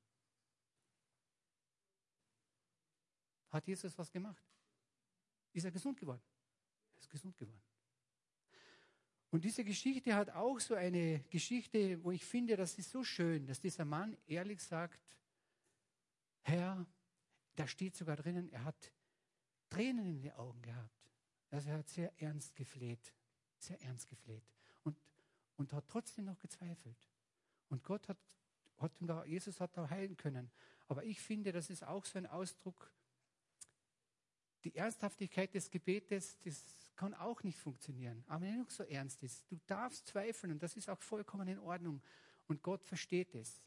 Hat 3.55 3.65
Jesus 3.65 3.97
was 3.97 4.11
gemacht? 4.11 4.43
Ist 5.53 5.63
er 5.63 5.71
gesund 5.71 5.97
geworden? 5.97 6.21
Er 6.93 6.99
ist 6.99 7.09
gesund 7.09 7.37
geworden. 7.37 7.61
Und 9.29 9.45
diese 9.45 9.63
Geschichte 9.63 10.13
hat 10.13 10.29
auch 10.31 10.59
so 10.59 10.75
eine 10.75 11.19
Geschichte, 11.29 12.03
wo 12.03 12.11
ich 12.11 12.25
finde, 12.25 12.57
das 12.57 12.77
ist 12.77 12.89
so 12.89 13.01
schön, 13.01 13.47
dass 13.47 13.61
dieser 13.61 13.85
Mann 13.85 14.17
ehrlich 14.27 14.61
sagt, 14.61 14.99
Herr, 16.41 16.85
da 17.55 17.65
steht 17.65 17.95
sogar 17.95 18.17
drinnen, 18.17 18.49
er 18.49 18.65
hat 18.65 18.91
Tränen 19.69 20.05
in 20.05 20.21
den 20.21 20.33
Augen 20.33 20.61
gehabt. 20.61 21.09
Also 21.49 21.69
er 21.69 21.77
hat 21.77 21.87
sehr 21.87 22.11
ernst 22.21 22.57
gefleht, 22.57 23.13
sehr 23.57 23.81
ernst 23.83 24.09
gefleht 24.09 24.43
und, 24.83 24.99
und 25.55 25.71
hat 25.71 25.87
trotzdem 25.87 26.25
noch 26.25 26.39
gezweifelt. 26.39 27.07
Und 27.69 27.85
Gott 27.85 28.09
hat, 28.09 28.17
hat 28.79 28.91
da, 28.99 29.23
Jesus 29.23 29.61
hat 29.61 29.77
da 29.77 29.89
heilen 29.89 30.17
können. 30.17 30.51
Aber 30.89 31.05
ich 31.05 31.21
finde, 31.21 31.53
das 31.53 31.69
ist 31.69 31.85
auch 31.85 32.03
so 32.03 32.17
ein 32.17 32.25
Ausdruck 32.25 32.91
die 34.65 34.75
Ernsthaftigkeit 34.75 35.53
des 35.53 35.69
Gebetes, 35.69 36.37
das 36.43 36.75
kann 36.95 37.13
auch 37.13 37.43
nicht 37.43 37.57
funktionieren. 37.57 38.23
Aber 38.27 38.41
wenn 38.41 38.61
es 38.61 38.75
so 38.75 38.83
ernst 38.83 39.21
ist, 39.23 39.49
du 39.49 39.59
darfst 39.67 40.07
zweifeln 40.07 40.53
und 40.53 40.63
das 40.63 40.75
ist 40.75 40.89
auch 40.89 41.01
vollkommen 41.01 41.47
in 41.47 41.59
Ordnung. 41.59 42.01
Und 42.47 42.63
Gott 42.63 42.83
versteht 42.83 43.35
es. 43.35 43.61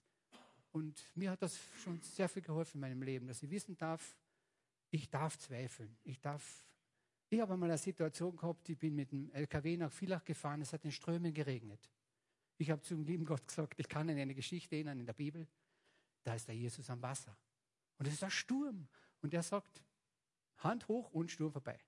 Und 0.72 1.04
mir 1.14 1.30
hat 1.30 1.42
das 1.42 1.58
schon 1.82 2.00
sehr 2.02 2.28
viel 2.28 2.42
geholfen 2.42 2.78
in 2.78 2.80
meinem 2.80 3.02
Leben, 3.02 3.28
dass 3.28 3.42
ich 3.42 3.50
wissen 3.50 3.76
darf, 3.76 4.16
ich 4.90 5.08
darf 5.08 5.38
zweifeln. 5.38 5.96
Ich 6.04 6.20
darf. 6.20 6.64
Ich 7.30 7.40
habe 7.40 7.52
einmal 7.52 7.70
eine 7.70 7.78
Situation 7.78 8.36
gehabt, 8.36 8.68
ich 8.68 8.78
bin 8.78 8.94
mit 8.94 9.12
dem 9.12 9.30
LKW 9.32 9.76
nach 9.76 9.92
Villach 9.92 10.24
gefahren, 10.24 10.62
es 10.62 10.72
hat 10.72 10.84
in 10.84 10.92
Strömen 10.92 11.32
geregnet. 11.32 11.90
Ich 12.56 12.70
habe 12.70 12.82
zum 12.82 13.04
lieben 13.04 13.24
Gott 13.24 13.46
gesagt, 13.46 13.78
ich 13.78 13.88
kann 13.88 14.08
in 14.08 14.18
eine 14.18 14.34
Geschichte 14.34 14.74
erinnern 14.74 14.98
in 14.98 15.06
der 15.06 15.12
Bibel, 15.12 15.46
da 16.24 16.34
ist 16.34 16.48
der 16.48 16.56
Jesus 16.56 16.88
am 16.90 17.02
Wasser. 17.02 17.36
Und 17.98 18.06
es 18.06 18.14
ist 18.14 18.24
ein 18.24 18.30
Sturm. 18.30 18.88
Und 19.20 19.34
er 19.34 19.42
sagt, 19.42 19.82
Hand 20.58 20.88
hoch 20.88 21.10
und 21.10 21.30
Sturm 21.30 21.52
vorbei. 21.52 21.78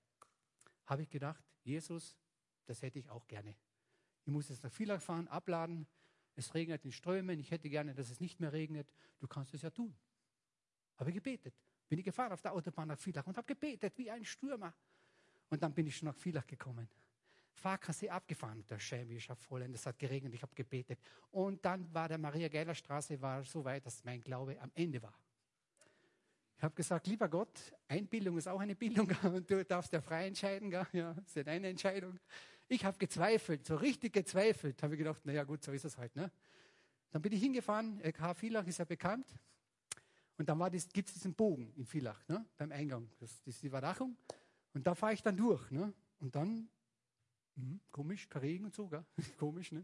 Habe 0.85 1.03
ich 1.03 1.09
gedacht, 1.09 1.43
Jesus, 1.63 2.17
das 2.65 2.81
hätte 2.81 2.99
ich 2.99 3.09
auch 3.09 3.27
gerne. 3.27 3.55
Ich 4.23 4.31
muss 4.31 4.49
jetzt 4.49 4.63
nach 4.63 4.71
Villach 4.71 5.01
fahren, 5.01 5.27
abladen. 5.27 5.87
Es 6.35 6.53
regnet 6.53 6.85
in 6.85 6.91
Strömen. 6.91 7.39
Ich 7.39 7.51
hätte 7.51 7.69
gerne, 7.69 7.93
dass 7.93 8.09
es 8.09 8.19
nicht 8.19 8.39
mehr 8.39 8.53
regnet. 8.53 8.91
Du 9.19 9.27
kannst 9.27 9.53
es 9.53 9.61
ja 9.61 9.69
tun. 9.69 9.95
Habe 10.97 11.11
gebetet. 11.11 11.53
Bin 11.89 11.99
ich 11.99 12.05
gefahren 12.05 12.31
auf 12.31 12.41
der 12.41 12.53
Autobahn 12.53 12.87
nach 12.87 12.97
Villach 12.97 13.25
und 13.27 13.35
habe 13.35 13.47
gebetet 13.47 13.97
wie 13.97 14.09
ein 14.09 14.23
Stürmer. 14.23 14.73
Und 15.49 15.61
dann 15.61 15.73
bin 15.73 15.87
ich 15.87 15.97
schon 15.97 16.07
nach 16.07 16.15
Villach 16.15 16.47
gekommen. 16.47 16.87
Fahrkasse 17.53 18.11
abgefahren. 18.11 18.65
Der 18.67 18.79
Scheibe 18.79 19.13
ist 19.13 19.29
voll 19.35 19.63
und 19.63 19.73
es 19.73 19.85
hat 19.85 19.99
geregnet. 19.99 20.33
Ich 20.33 20.41
habe 20.41 20.55
gebetet. 20.55 20.99
Und 21.31 21.63
dann 21.65 21.93
war 21.93 22.07
der 22.07 22.17
Maria-Geiler-Straße 22.17 23.19
so 23.43 23.65
weit, 23.65 23.85
dass 23.85 24.03
mein 24.05 24.21
Glaube 24.21 24.59
am 24.61 24.71
Ende 24.73 25.01
war. 25.01 25.19
Ich 26.61 26.63
habe 26.63 26.75
gesagt, 26.75 27.07
lieber 27.07 27.27
Gott, 27.27 27.59
Einbildung 27.87 28.37
ist 28.37 28.47
auch 28.47 28.59
eine 28.59 28.75
Bildung 28.75 29.09
und 29.23 29.49
du 29.49 29.65
darfst 29.65 29.91
ja 29.93 29.99
frei 29.99 30.27
entscheiden, 30.27 30.69
gell? 30.69 30.85
ja, 30.93 31.13
ist 31.25 31.35
ja 31.35 31.41
deine 31.41 31.69
Entscheidung. 31.69 32.19
Ich 32.67 32.85
habe 32.85 32.99
gezweifelt, 32.99 33.65
so 33.65 33.77
richtig 33.77 34.13
gezweifelt. 34.13 34.83
Habe 34.83 34.93
ich 34.93 34.99
gedacht, 34.99 35.25
naja 35.25 35.43
gut, 35.43 35.63
so 35.63 35.71
ist 35.71 35.85
es 35.85 35.97
halt. 35.97 36.15
Ne? 36.15 36.31
Dann 37.09 37.23
bin 37.23 37.31
ich 37.31 37.41
hingefahren, 37.41 37.99
LK 38.03 38.35
Villach 38.35 38.67
ist 38.67 38.77
ja 38.77 38.85
bekannt. 38.85 39.25
Und 40.37 40.49
dann 40.49 40.59
gibt 40.93 41.09
es 41.09 41.15
diesen 41.15 41.33
Bogen 41.33 41.73
in 41.77 41.87
Villach, 41.87 42.27
ne? 42.27 42.45
beim 42.57 42.71
Eingang. 42.71 43.09
Das, 43.17 43.41
das 43.41 43.55
ist 43.55 43.63
die 43.63 43.67
Überdachung. 43.67 44.15
Und 44.75 44.85
da 44.85 44.93
fahre 44.93 45.15
ich 45.15 45.23
dann 45.23 45.37
durch. 45.37 45.71
Ne? 45.71 45.91
Und 46.19 46.35
dann, 46.35 46.69
mh, 47.55 47.79
komisch, 47.89 48.29
kein 48.29 48.41
Regen 48.43 48.65
und 48.65 48.75
so, 48.75 48.87
komisch, 49.39 49.71
ne? 49.71 49.83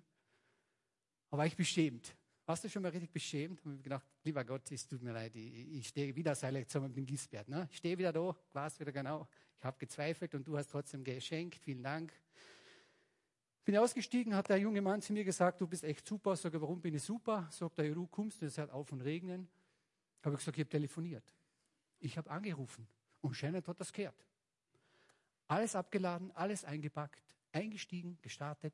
Aber 1.31 1.43
ich 1.47 1.55
beschämt. 1.55 2.15
Warst 2.47 2.63
du 2.63 2.69
schon 2.69 2.81
mal 2.81 2.91
richtig 2.91 3.11
beschämt? 3.11 3.59
Habe 3.65 3.75
ich 3.75 3.83
gedacht, 3.83 4.05
lieber 4.23 4.45
Gott, 4.45 4.71
es 4.71 4.87
tut 4.87 5.01
mir 5.03 5.11
leid, 5.11 5.35
ich, 5.35 5.53
ich 5.79 5.87
stehe 5.89 6.15
wieder 6.15 6.33
Selektion 6.33 6.83
mit 6.83 6.95
dem 6.95 7.05
Gisbert. 7.05 7.49
Ne? 7.49 7.67
Ich 7.69 7.75
stehe 7.75 7.97
wieder 7.97 8.13
da, 8.13 8.33
weiß 8.53 8.79
wieder 8.79 8.93
genau. 8.93 9.27
Ich 9.59 9.65
habe 9.65 9.77
gezweifelt 9.77 10.33
und 10.33 10.47
du 10.47 10.57
hast 10.57 10.71
trotzdem 10.71 11.03
geschenkt. 11.03 11.57
Vielen 11.57 11.83
Dank. 11.83 12.13
Bin 13.65 13.75
ausgestiegen, 13.75 14.33
hat 14.33 14.47
der 14.47 14.59
junge 14.59 14.81
Mann 14.81 15.01
zu 15.01 15.11
mir 15.11 15.25
gesagt, 15.25 15.59
du 15.59 15.67
bist 15.67 15.83
echt 15.83 16.07
super. 16.07 16.37
Sag, 16.37 16.53
warum 16.53 16.79
bin 16.79 16.95
ich 16.95 17.03
super? 17.03 17.49
Sagt 17.51 17.79
er, 17.79 17.93
du 17.93 18.07
kommst, 18.07 18.41
es 18.41 18.57
hört 18.57 18.71
auf 18.71 18.93
und 18.93 19.01
regnen. 19.01 19.49
Habe 20.21 20.35
ich 20.35 20.39
gesagt, 20.39 20.57
ich 20.57 20.61
habe 20.61 20.69
telefoniert. 20.69 21.35
Ich 21.99 22.17
habe 22.17 22.29
angerufen 22.31 22.87
und 23.19 23.33
Shannon 23.33 23.61
hat 23.67 23.77
das 23.77 23.91
gehört. 23.91 24.25
Alles 25.49 25.75
abgeladen, 25.75 26.31
alles 26.31 26.63
eingepackt, 26.63 27.35
eingestiegen, 27.51 28.17
gestartet, 28.21 28.73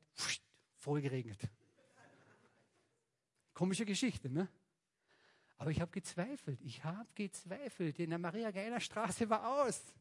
voll 0.76 1.00
geregnet. 1.00 1.40
Komische 3.54 3.86
Geschichte, 3.86 4.28
ne? 4.28 4.48
Aber 5.56 5.70
ich 5.70 5.80
habe 5.80 5.92
gezweifelt. 5.92 6.60
Ich 6.62 6.82
habe 6.82 7.08
gezweifelt. 7.14 7.98
In 8.00 8.10
der 8.10 8.18
Maria-Geiler-Straße 8.18 9.30
war 9.30 9.64
aus. 9.64 9.94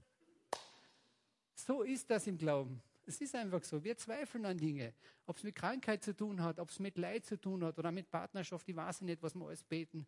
So 1.54 1.84
ist 1.84 2.10
das 2.10 2.26
im 2.28 2.38
Glauben. 2.38 2.82
Es 3.06 3.22
ist 3.22 3.36
einfach 3.36 3.64
so. 3.64 3.84
Wir 3.84 3.96
zweifeln 3.96 4.46
an 4.46 4.58
Dinge. 4.58 4.94
Ob 5.28 5.38
es 5.38 5.44
mit 5.44 5.56
Krankheit 5.56 6.04
zu 6.04 6.16
tun 6.16 6.42
hat, 6.42 6.60
ob 6.60 6.70
es 6.70 6.80
mit 6.80 6.98
Leid 6.98 7.26
zu 7.26 7.40
tun 7.40 7.64
hat 7.64 7.78
oder 7.78 7.92
mit 7.92 8.10
Partnerschaft. 8.10 8.68
Ich 8.68 8.76
weiß 8.76 9.02
nicht, 9.02 9.22
was 9.22 9.36
wir 9.36 9.46
alles 9.46 9.64
beten. 9.64 10.08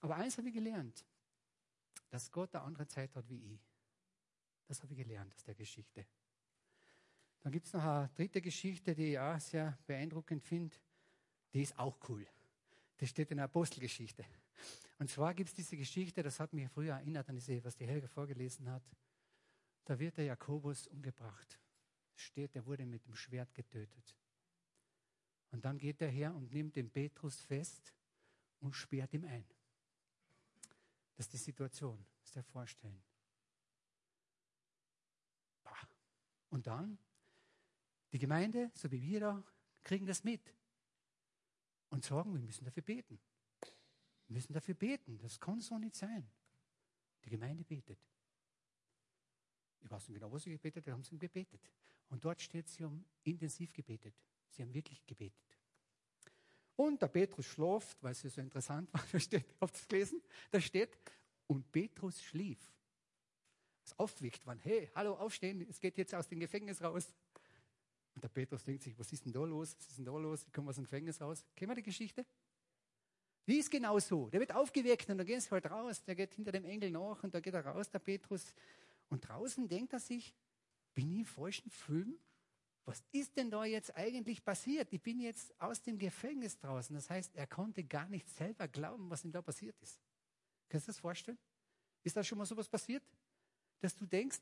Aber 0.00 0.16
eins 0.16 0.38
habe 0.38 0.48
ich 0.48 0.54
gelernt. 0.54 1.04
Dass 2.08 2.30
Gott 2.30 2.54
eine 2.54 2.64
andere 2.64 2.86
Zeit 2.86 3.14
hat 3.14 3.28
wie 3.28 3.54
ich. 3.54 3.60
Das 4.66 4.82
habe 4.82 4.94
ich 4.94 4.98
gelernt 4.98 5.34
aus 5.34 5.44
der 5.44 5.54
Geschichte. 5.54 6.06
Dann 7.40 7.52
gibt 7.52 7.66
es 7.66 7.72
noch 7.72 7.82
eine 7.82 8.08
dritte 8.14 8.40
Geschichte, 8.40 8.94
die 8.94 9.12
ich 9.12 9.18
auch 9.18 9.38
sehr 9.38 9.76
beeindruckend 9.86 10.42
finde. 10.42 10.74
Die 11.52 11.62
ist 11.62 11.78
auch 11.78 11.98
cool. 12.08 12.26
Das 13.02 13.10
steht 13.10 13.32
in 13.32 13.38
der 13.38 13.46
Apostelgeschichte. 13.46 14.24
Und 15.00 15.10
zwar 15.10 15.34
gibt 15.34 15.48
es 15.48 15.54
diese 15.56 15.76
Geschichte, 15.76 16.22
das 16.22 16.38
hat 16.38 16.52
mich 16.52 16.70
früher 16.70 16.94
erinnert 16.94 17.28
an 17.28 17.34
diese, 17.34 17.64
was 17.64 17.74
die 17.74 17.84
Helga 17.84 18.06
vorgelesen 18.06 18.70
hat. 18.70 18.84
Da 19.84 19.98
wird 19.98 20.18
der 20.18 20.26
Jakobus 20.26 20.86
umgebracht. 20.86 21.58
Steht, 22.14 22.54
er 22.54 22.64
wurde 22.64 22.86
mit 22.86 23.04
dem 23.04 23.16
Schwert 23.16 23.52
getötet. 23.54 24.16
Und 25.50 25.64
dann 25.64 25.78
geht 25.78 26.00
er 26.00 26.10
her 26.10 26.32
und 26.32 26.52
nimmt 26.52 26.76
den 26.76 26.92
Petrus 26.92 27.40
fest 27.40 27.92
und 28.60 28.76
sperrt 28.76 29.12
ihm 29.14 29.24
ein. 29.24 29.44
Das 31.16 31.26
ist 31.26 31.32
die 31.32 31.38
Situation, 31.38 32.06
das 32.20 32.28
ist 32.28 32.36
der 32.36 32.44
Vorstellen. 32.44 33.02
Und 36.50 36.68
dann, 36.68 36.98
die 38.12 38.20
Gemeinde, 38.20 38.70
so 38.74 38.88
wie 38.92 39.02
wir 39.02 39.18
da, 39.18 39.44
kriegen 39.82 40.06
das 40.06 40.22
mit 40.22 40.54
und 41.92 42.02
sagen, 42.04 42.32
wir 42.32 42.40
müssen 42.40 42.64
dafür 42.64 42.82
beten. 42.82 43.20
Wir 44.26 44.34
müssen 44.34 44.54
dafür 44.54 44.74
beten. 44.74 45.18
Das 45.18 45.38
kann 45.38 45.60
so 45.60 45.78
nicht 45.78 45.94
sein. 45.94 46.26
Die 47.22 47.28
Gemeinde 47.28 47.64
betet. 47.64 47.98
Ich 49.82 49.90
weiß 49.90 50.08
nicht 50.08 50.18
genau, 50.18 50.32
was 50.32 50.42
sie 50.42 50.50
gebetet 50.50 50.88
haben, 50.88 51.02
sie 51.02 51.18
gebetet. 51.18 51.60
Und 52.08 52.24
dort 52.24 52.40
steht, 52.40 52.66
sie 52.68 52.82
haben 52.82 53.04
intensiv 53.24 53.72
gebetet. 53.74 54.14
Sie 54.48 54.62
haben 54.62 54.72
wirklich 54.72 55.04
gebetet. 55.04 55.58
Und 56.76 57.02
der 57.02 57.08
Petrus 57.08 57.44
schläft, 57.44 58.02
weil 58.02 58.12
es 58.12 58.22
so 58.22 58.40
interessant 58.40 58.92
war, 58.94 59.04
da 59.12 59.20
steht, 59.20 59.44
habt 59.60 59.74
ihr 59.74 59.80
es 59.80 59.88
gelesen? 59.88 60.22
Da 60.50 60.60
steht, 60.60 60.98
und 61.46 61.70
Petrus 61.70 62.22
schlief. 62.22 62.58
Ist 63.84 63.98
aufgeweckt 63.98 64.46
worden. 64.46 64.60
Hey, 64.62 64.90
hallo, 64.94 65.14
aufstehen, 65.14 65.66
es 65.68 65.78
geht 65.78 65.98
jetzt 65.98 66.14
aus 66.14 66.26
dem 66.26 66.40
Gefängnis 66.40 66.80
raus. 66.80 67.12
Und 68.14 68.22
der 68.22 68.28
Petrus 68.28 68.64
denkt 68.64 68.82
sich, 68.82 68.98
was 68.98 69.12
ist 69.12 69.24
denn 69.24 69.32
da 69.32 69.44
los? 69.44 69.74
Was 69.76 69.88
ist 69.88 69.98
denn 69.98 70.04
da 70.04 70.16
los? 70.16 70.44
Ich 70.44 70.52
komme 70.52 70.68
aus 70.68 70.76
dem 70.76 70.84
Gefängnis 70.84 71.20
raus. 71.20 71.44
Kennen 71.56 71.70
wir 71.70 71.76
die 71.76 71.82
Geschichte? 71.82 72.26
Die 73.46 73.58
ist 73.58 73.70
genau 73.70 73.98
so. 73.98 74.28
Der 74.30 74.40
wird 74.40 74.54
aufgeweckt 74.54 75.08
und 75.10 75.18
dann 75.18 75.26
geht 75.26 75.38
es 75.38 75.50
halt 75.50 75.66
raus. 75.70 76.04
Der 76.04 76.14
geht 76.14 76.34
hinter 76.34 76.52
dem 76.52 76.64
Engel 76.64 76.90
nach 76.90 77.22
und 77.24 77.34
da 77.34 77.40
geht 77.40 77.54
er 77.54 77.64
raus, 77.64 77.90
der 77.90 77.98
Petrus. 77.98 78.54
Und 79.08 79.28
draußen 79.28 79.66
denkt 79.68 79.92
er 79.92 80.00
sich, 80.00 80.34
bin 80.94 81.10
ich 81.10 81.18
im 81.20 81.24
falschen 81.24 81.70
Film? 81.70 82.18
Was 82.84 83.02
ist 83.12 83.36
denn 83.36 83.50
da 83.50 83.64
jetzt 83.64 83.94
eigentlich 83.96 84.44
passiert? 84.44 84.92
Ich 84.92 85.02
bin 85.02 85.20
jetzt 85.20 85.52
aus 85.60 85.82
dem 85.82 85.98
Gefängnis 85.98 86.58
draußen. 86.58 86.94
Das 86.94 87.08
heißt, 87.10 87.34
er 87.34 87.46
konnte 87.46 87.84
gar 87.84 88.08
nicht 88.08 88.28
selber 88.28 88.66
glauben, 88.68 89.08
was 89.08 89.24
ihm 89.24 89.32
da 89.32 89.40
passiert 89.40 89.76
ist. 89.80 90.00
Kannst 90.68 90.88
du 90.88 90.90
das 90.90 90.98
vorstellen? 90.98 91.38
Ist 92.02 92.16
da 92.16 92.24
schon 92.24 92.38
mal 92.38 92.44
sowas 92.44 92.68
passiert? 92.68 93.02
Dass 93.80 93.94
du 93.94 94.06
denkst, 94.06 94.40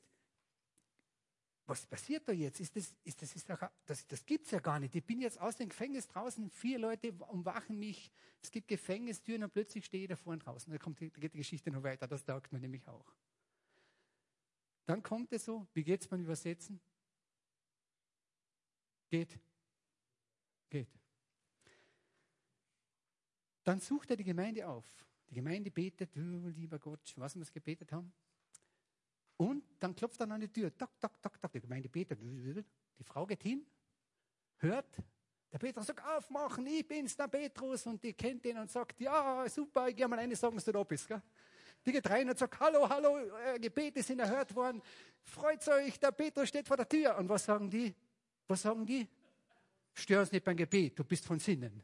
was 1.70 1.86
passiert 1.86 2.28
da 2.28 2.32
jetzt? 2.32 2.58
Ist 2.60 2.74
das, 2.74 2.92
ist 3.04 3.22
das, 3.22 3.34
ist 3.36 3.48
doch, 3.48 3.60
das, 3.86 4.06
das 4.08 4.26
gibt 4.26 4.44
es 4.44 4.50
ja 4.50 4.58
gar 4.58 4.80
nicht. 4.80 4.94
Ich 4.94 5.04
bin 5.04 5.20
jetzt 5.20 5.40
aus 5.40 5.56
dem 5.56 5.68
Gefängnis 5.68 6.08
draußen, 6.08 6.50
vier 6.50 6.80
Leute 6.80 7.12
umwachen 7.12 7.78
mich, 7.78 8.10
es 8.42 8.50
gibt 8.50 8.66
Gefängnistüren 8.68 9.44
und 9.44 9.52
plötzlich 9.52 9.84
stehe 9.84 10.02
ich 10.02 10.08
da 10.08 10.16
vorne 10.16 10.40
draußen. 10.40 10.70
Da, 10.70 10.78
kommt, 10.78 11.00
da 11.00 11.06
geht 11.06 11.32
die 11.32 11.38
Geschichte 11.38 11.70
noch 11.70 11.84
weiter, 11.84 12.08
das 12.08 12.24
taugt 12.24 12.50
man 12.52 12.60
nämlich 12.60 12.86
auch. 12.88 13.14
Dann 14.84 15.02
kommt 15.02 15.32
es 15.32 15.44
so, 15.44 15.68
wie 15.72 15.84
geht 15.84 16.00
es 16.00 16.08
beim 16.08 16.20
Übersetzen? 16.20 16.80
Geht. 19.08 19.38
Geht. 20.68 20.88
Dann 23.62 23.80
sucht 23.80 24.10
er 24.10 24.16
die 24.16 24.24
Gemeinde 24.24 24.66
auf. 24.66 24.84
Die 25.28 25.34
Gemeinde 25.34 25.70
betet, 25.70 26.16
oh, 26.16 26.48
lieber 26.48 26.80
Gott, 26.80 27.14
was 27.16 27.36
wir 27.36 27.44
gebetet 27.44 27.92
haben. 27.92 28.12
Und 29.40 29.64
dann 29.78 29.96
klopft 29.96 30.20
er 30.20 30.30
an 30.30 30.38
die 30.38 30.52
Tür. 30.52 30.76
Tok, 30.76 31.00
tok, 31.00 31.22
tok, 31.22 31.40
tok. 31.40 31.52
Die 31.52 31.60
Gemeinde 31.62 31.88
betet. 31.88 32.18
Die 32.20 33.04
Frau 33.04 33.24
geht 33.24 33.42
hin, 33.42 33.64
hört. 34.58 34.98
Der 35.50 35.56
Petrus 35.56 35.86
sagt, 35.86 36.04
aufmachen, 36.04 36.66
ich 36.66 36.86
bin's, 36.86 37.16
der 37.16 37.26
Petrus. 37.26 37.86
Und 37.86 38.04
die 38.04 38.12
kennt 38.12 38.44
ihn 38.44 38.58
und 38.58 38.70
sagt, 38.70 39.00
ja, 39.00 39.48
super, 39.48 39.88
ich 39.88 39.96
gehe 39.96 40.06
mal 40.06 40.18
eine 40.18 40.36
sagen, 40.36 40.56
dass 40.56 40.66
du 40.66 40.72
da 40.72 40.82
bist. 40.82 41.08
Gell? 41.08 41.22
Die 41.86 41.90
geht 41.90 42.10
rein 42.10 42.28
und 42.28 42.38
sagt, 42.38 42.60
hallo, 42.60 42.86
hallo, 42.86 43.16
äh, 43.16 43.58
Gebete 43.58 44.02
sind 44.02 44.18
erhört 44.18 44.54
worden. 44.54 44.82
Freut 45.24 45.66
euch, 45.68 45.98
der 45.98 46.12
Petrus 46.12 46.50
steht 46.50 46.68
vor 46.68 46.76
der 46.76 46.86
Tür. 46.86 47.16
Und 47.16 47.26
was 47.26 47.42
sagen 47.42 47.70
die? 47.70 47.94
Was 48.46 48.60
sagen 48.60 48.84
die? 48.84 49.08
Stör 49.94 50.20
uns 50.20 50.32
nicht 50.32 50.44
beim 50.44 50.56
Gebet, 50.58 50.98
du 50.98 51.04
bist 51.04 51.24
von 51.24 51.38
Sinnen. 51.38 51.82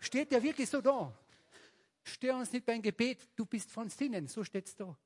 Steht 0.00 0.32
ja 0.32 0.42
wirklich 0.42 0.70
so 0.70 0.80
da. 0.80 1.12
Stör 2.02 2.38
uns 2.38 2.50
nicht 2.50 2.64
beim 2.64 2.80
Gebet, 2.80 3.28
du 3.36 3.44
bist 3.44 3.70
von 3.70 3.90
Sinnen. 3.90 4.26
So 4.26 4.42
steht's 4.42 4.74
da. 4.74 4.96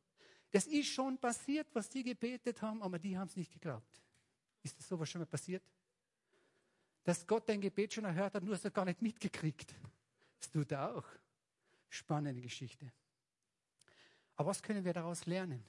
Das 0.50 0.66
ist 0.66 0.88
schon 0.88 1.18
passiert, 1.18 1.68
was 1.72 1.88
die 1.88 2.02
gebetet 2.02 2.60
haben, 2.60 2.82
aber 2.82 2.98
die 2.98 3.16
haben 3.16 3.28
es 3.28 3.36
nicht 3.36 3.52
geglaubt. 3.52 4.02
Ist 4.62 4.78
das 4.78 4.88
sowas 4.88 5.08
schon 5.08 5.20
mal 5.20 5.26
passiert? 5.26 5.62
Dass 7.04 7.26
Gott 7.26 7.48
dein 7.48 7.60
Gebet 7.60 7.94
schon 7.94 8.04
erhört 8.04 8.34
hat, 8.34 8.42
nur 8.42 8.54
hast 8.54 8.64
du 8.64 8.70
gar 8.70 8.84
nicht 8.84 9.00
mitgekriegt. 9.00 9.74
Das 10.38 10.50
tut 10.50 10.72
er 10.72 10.94
auch. 10.96 11.04
Spannende 11.88 12.40
Geschichte. 12.40 12.92
Aber 14.36 14.50
was 14.50 14.62
können 14.62 14.84
wir 14.84 14.92
daraus 14.92 15.26
lernen? 15.26 15.62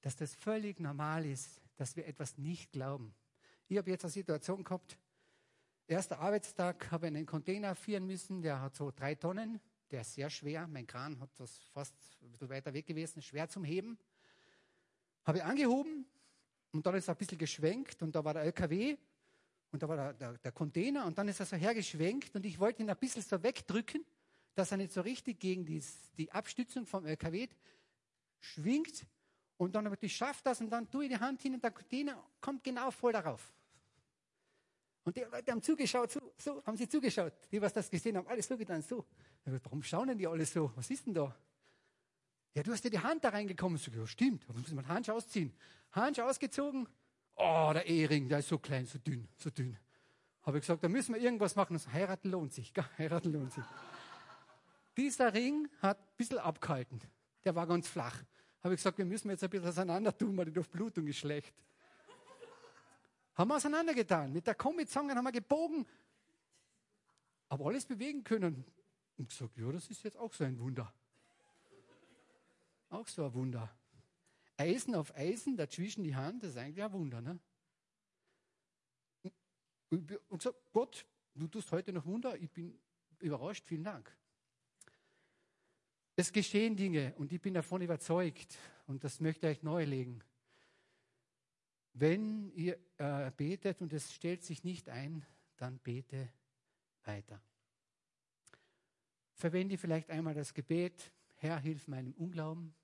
Dass 0.00 0.16
das 0.16 0.34
völlig 0.34 0.80
normal 0.80 1.24
ist, 1.24 1.60
dass 1.76 1.96
wir 1.96 2.06
etwas 2.06 2.38
nicht 2.38 2.72
glauben. 2.72 3.14
Ich 3.68 3.76
habe 3.78 3.90
jetzt 3.90 4.04
eine 4.04 4.12
Situation 4.12 4.62
gehabt, 4.62 4.98
erster 5.86 6.18
Arbeitstag, 6.20 6.90
habe 6.90 7.08
einen 7.08 7.26
Container 7.26 7.74
führen 7.74 8.06
müssen, 8.06 8.42
der 8.42 8.60
hat 8.60 8.76
so 8.76 8.90
drei 8.90 9.14
Tonnen, 9.14 9.60
der 9.90 10.00
ist 10.02 10.14
sehr 10.14 10.30
schwer. 10.30 10.66
Mein 10.66 10.86
Kran 10.86 11.18
hat 11.20 11.30
das 11.38 11.58
fast 11.72 11.94
ein 12.22 12.30
bisschen 12.30 12.48
weiter 12.48 12.72
weg 12.72 12.86
gewesen, 12.86 13.22
schwer 13.22 13.48
zum 13.48 13.64
Heben. 13.64 13.98
Habe 15.24 15.38
ich 15.38 15.44
angehoben 15.44 16.06
und 16.72 16.86
dann 16.86 16.94
ist 16.94 17.08
er 17.08 17.14
ein 17.14 17.18
bisschen 17.18 17.38
geschwenkt 17.38 18.02
und 18.02 18.14
da 18.14 18.24
war 18.24 18.34
der 18.34 18.44
LKW 18.44 18.96
und 19.72 19.82
da 19.82 19.88
war 19.88 19.96
der, 19.96 20.12
der, 20.14 20.38
der 20.38 20.52
Container 20.52 21.06
und 21.06 21.18
dann 21.18 21.28
ist 21.28 21.40
er 21.40 21.46
so 21.46 21.56
hergeschwenkt 21.56 22.34
und 22.34 22.46
ich 22.46 22.58
wollte 22.58 22.82
ihn 22.82 22.90
ein 22.90 22.96
bisschen 22.96 23.22
so 23.22 23.42
wegdrücken, 23.42 24.04
dass 24.54 24.70
er 24.70 24.76
nicht 24.76 24.92
so 24.92 25.00
richtig 25.00 25.40
gegen 25.40 25.64
die, 25.64 25.82
die 26.16 26.30
Abstützung 26.32 26.86
vom 26.86 27.06
LKW 27.06 27.48
schwingt 28.40 29.06
und 29.56 29.74
dann 29.74 29.86
aber 29.86 29.96
ich 30.00 30.16
schaffe 30.16 30.40
das 30.44 30.60
und 30.60 30.70
dann 30.70 30.90
tue 30.90 31.04
ich 31.04 31.10
die 31.10 31.18
Hand 31.18 31.42
hin 31.42 31.54
und 31.54 31.64
der 31.64 31.70
Container 31.70 32.22
kommt 32.40 32.62
genau 32.62 32.90
voll 32.90 33.12
darauf. 33.12 33.52
Und 35.04 35.16
die 35.16 35.20
Leute 35.20 35.52
haben 35.52 35.62
zugeschaut, 35.62 36.10
so, 36.10 36.32
so 36.36 36.64
haben 36.64 36.76
sie 36.76 36.88
zugeschaut. 36.88 37.32
Die, 37.52 37.62
was 37.62 37.72
das 37.72 37.88
gesehen 37.88 38.16
haben, 38.16 38.26
alles 38.26 38.48
so 38.48 38.56
getan, 38.56 38.82
so. 38.82 39.06
Warum 39.46 39.82
schauen 39.82 40.08
denn 40.08 40.18
die 40.18 40.26
alle 40.26 40.44
so? 40.44 40.72
Was 40.74 40.90
ist 40.90 41.06
denn 41.06 41.14
da? 41.14 41.34
Ja, 42.54 42.62
du 42.62 42.72
hast 42.72 42.82
ja 42.84 42.90
die 42.90 42.98
Hand 42.98 43.22
da 43.22 43.28
reingekommen. 43.28 43.78
So, 43.78 43.90
ja, 43.90 44.06
stimmt. 44.06 44.48
Da 44.48 44.52
muss 44.54 44.72
man 44.72 44.88
Hansch 44.88 45.08
ausziehen. 45.08 45.52
Hansch 45.92 46.18
ausgezogen. 46.18 46.88
Oh, 47.36 47.70
der 47.72 47.86
Ehering, 47.86 48.28
der 48.28 48.38
ist 48.38 48.48
so 48.48 48.58
klein, 48.58 48.86
so 48.86 48.98
dünn, 48.98 49.28
so 49.36 49.50
dünn. 49.50 49.76
Habe 50.42 50.58
ich 50.58 50.62
gesagt, 50.62 50.82
da 50.82 50.88
müssen 50.88 51.14
wir 51.14 51.20
irgendwas 51.20 51.54
machen. 51.54 51.78
So, 51.78 51.92
heiraten 51.92 52.30
lohnt 52.30 52.54
sich. 52.54 52.72
Gell? 52.72 52.84
Heiraten 52.98 53.32
lohnt 53.32 53.52
sich. 53.52 53.64
Dieser 54.96 55.34
Ring 55.34 55.68
hat 55.82 55.98
ein 55.98 56.16
bisschen 56.16 56.38
abgehalten. 56.38 57.00
Der 57.44 57.54
war 57.54 57.66
ganz 57.66 57.88
flach. 57.88 58.22
Habe 58.62 58.74
ich 58.74 58.78
gesagt, 58.78 58.98
wir 58.98 59.04
müssen 59.04 59.28
jetzt 59.28 59.44
ein 59.44 59.50
bisschen 59.50 59.68
auseinander 59.68 60.16
tun, 60.16 60.36
weil 60.36 60.46
die 60.46 60.52
Durchblutung 60.52 61.06
ist 61.06 61.18
schlecht. 61.18 61.54
haben 63.34 63.48
wir 63.48 63.56
auseinandergetan. 63.56 64.32
Mit 64.32 64.46
der 64.46 64.54
Kombizange 64.54 65.14
haben 65.14 65.24
wir 65.24 65.32
gebogen. 65.32 65.86
Aber 67.48 67.66
alles 67.66 67.84
bewegen 67.84 68.24
können. 68.24 68.64
Und 69.18 69.28
gesagt, 69.28 69.56
ja, 69.56 69.70
das 69.72 69.88
ist 69.88 70.02
jetzt 70.04 70.16
auch 70.16 70.32
so 70.32 70.44
ein 70.44 70.58
Wunder. 70.58 70.92
Auch 72.90 73.08
so 73.08 73.24
ein 73.24 73.34
Wunder. 73.34 73.74
Eisen 74.56 74.94
auf 74.94 75.14
Eisen, 75.14 75.56
dazwischen 75.56 76.04
die 76.04 76.14
Hand, 76.14 76.42
das 76.42 76.50
ist 76.50 76.56
eigentlich 76.56 76.82
ein 76.82 76.92
Wunder. 76.92 77.20
Ne? 77.20 77.38
Und 79.90 80.38
gesagt, 80.38 80.56
Gott, 80.72 81.06
du 81.34 81.46
tust 81.46 81.70
heute 81.72 81.92
noch 81.92 82.04
Wunder, 82.06 82.36
ich 82.36 82.50
bin 82.50 82.78
überrascht, 83.20 83.64
vielen 83.66 83.84
Dank. 83.84 84.14
Es 86.16 86.32
geschehen 86.32 86.76
Dinge 86.76 87.14
und 87.16 87.32
ich 87.32 87.40
bin 87.40 87.54
davon 87.54 87.82
überzeugt 87.82 88.56
und 88.86 89.04
das 89.04 89.20
möchte 89.20 89.46
ich 89.48 89.58
euch 89.58 89.62
neu 89.62 89.84
legen. 89.84 90.22
Wenn 91.92 92.50
ihr 92.52 92.78
äh, 92.98 93.30
betet 93.30 93.82
und 93.82 93.92
es 93.92 94.12
stellt 94.12 94.42
sich 94.42 94.64
nicht 94.64 94.88
ein, 94.88 95.24
dann 95.56 95.78
bete 95.78 96.30
weiter. 97.04 97.40
Verwende 99.36 99.76
vielleicht 99.76 100.08
einmal 100.10 100.32
das 100.32 100.54
Gebet, 100.54 101.12
Herr, 101.34 101.58
hilf 101.58 101.88
meinem 101.88 102.14
Unglauben. 102.14 102.74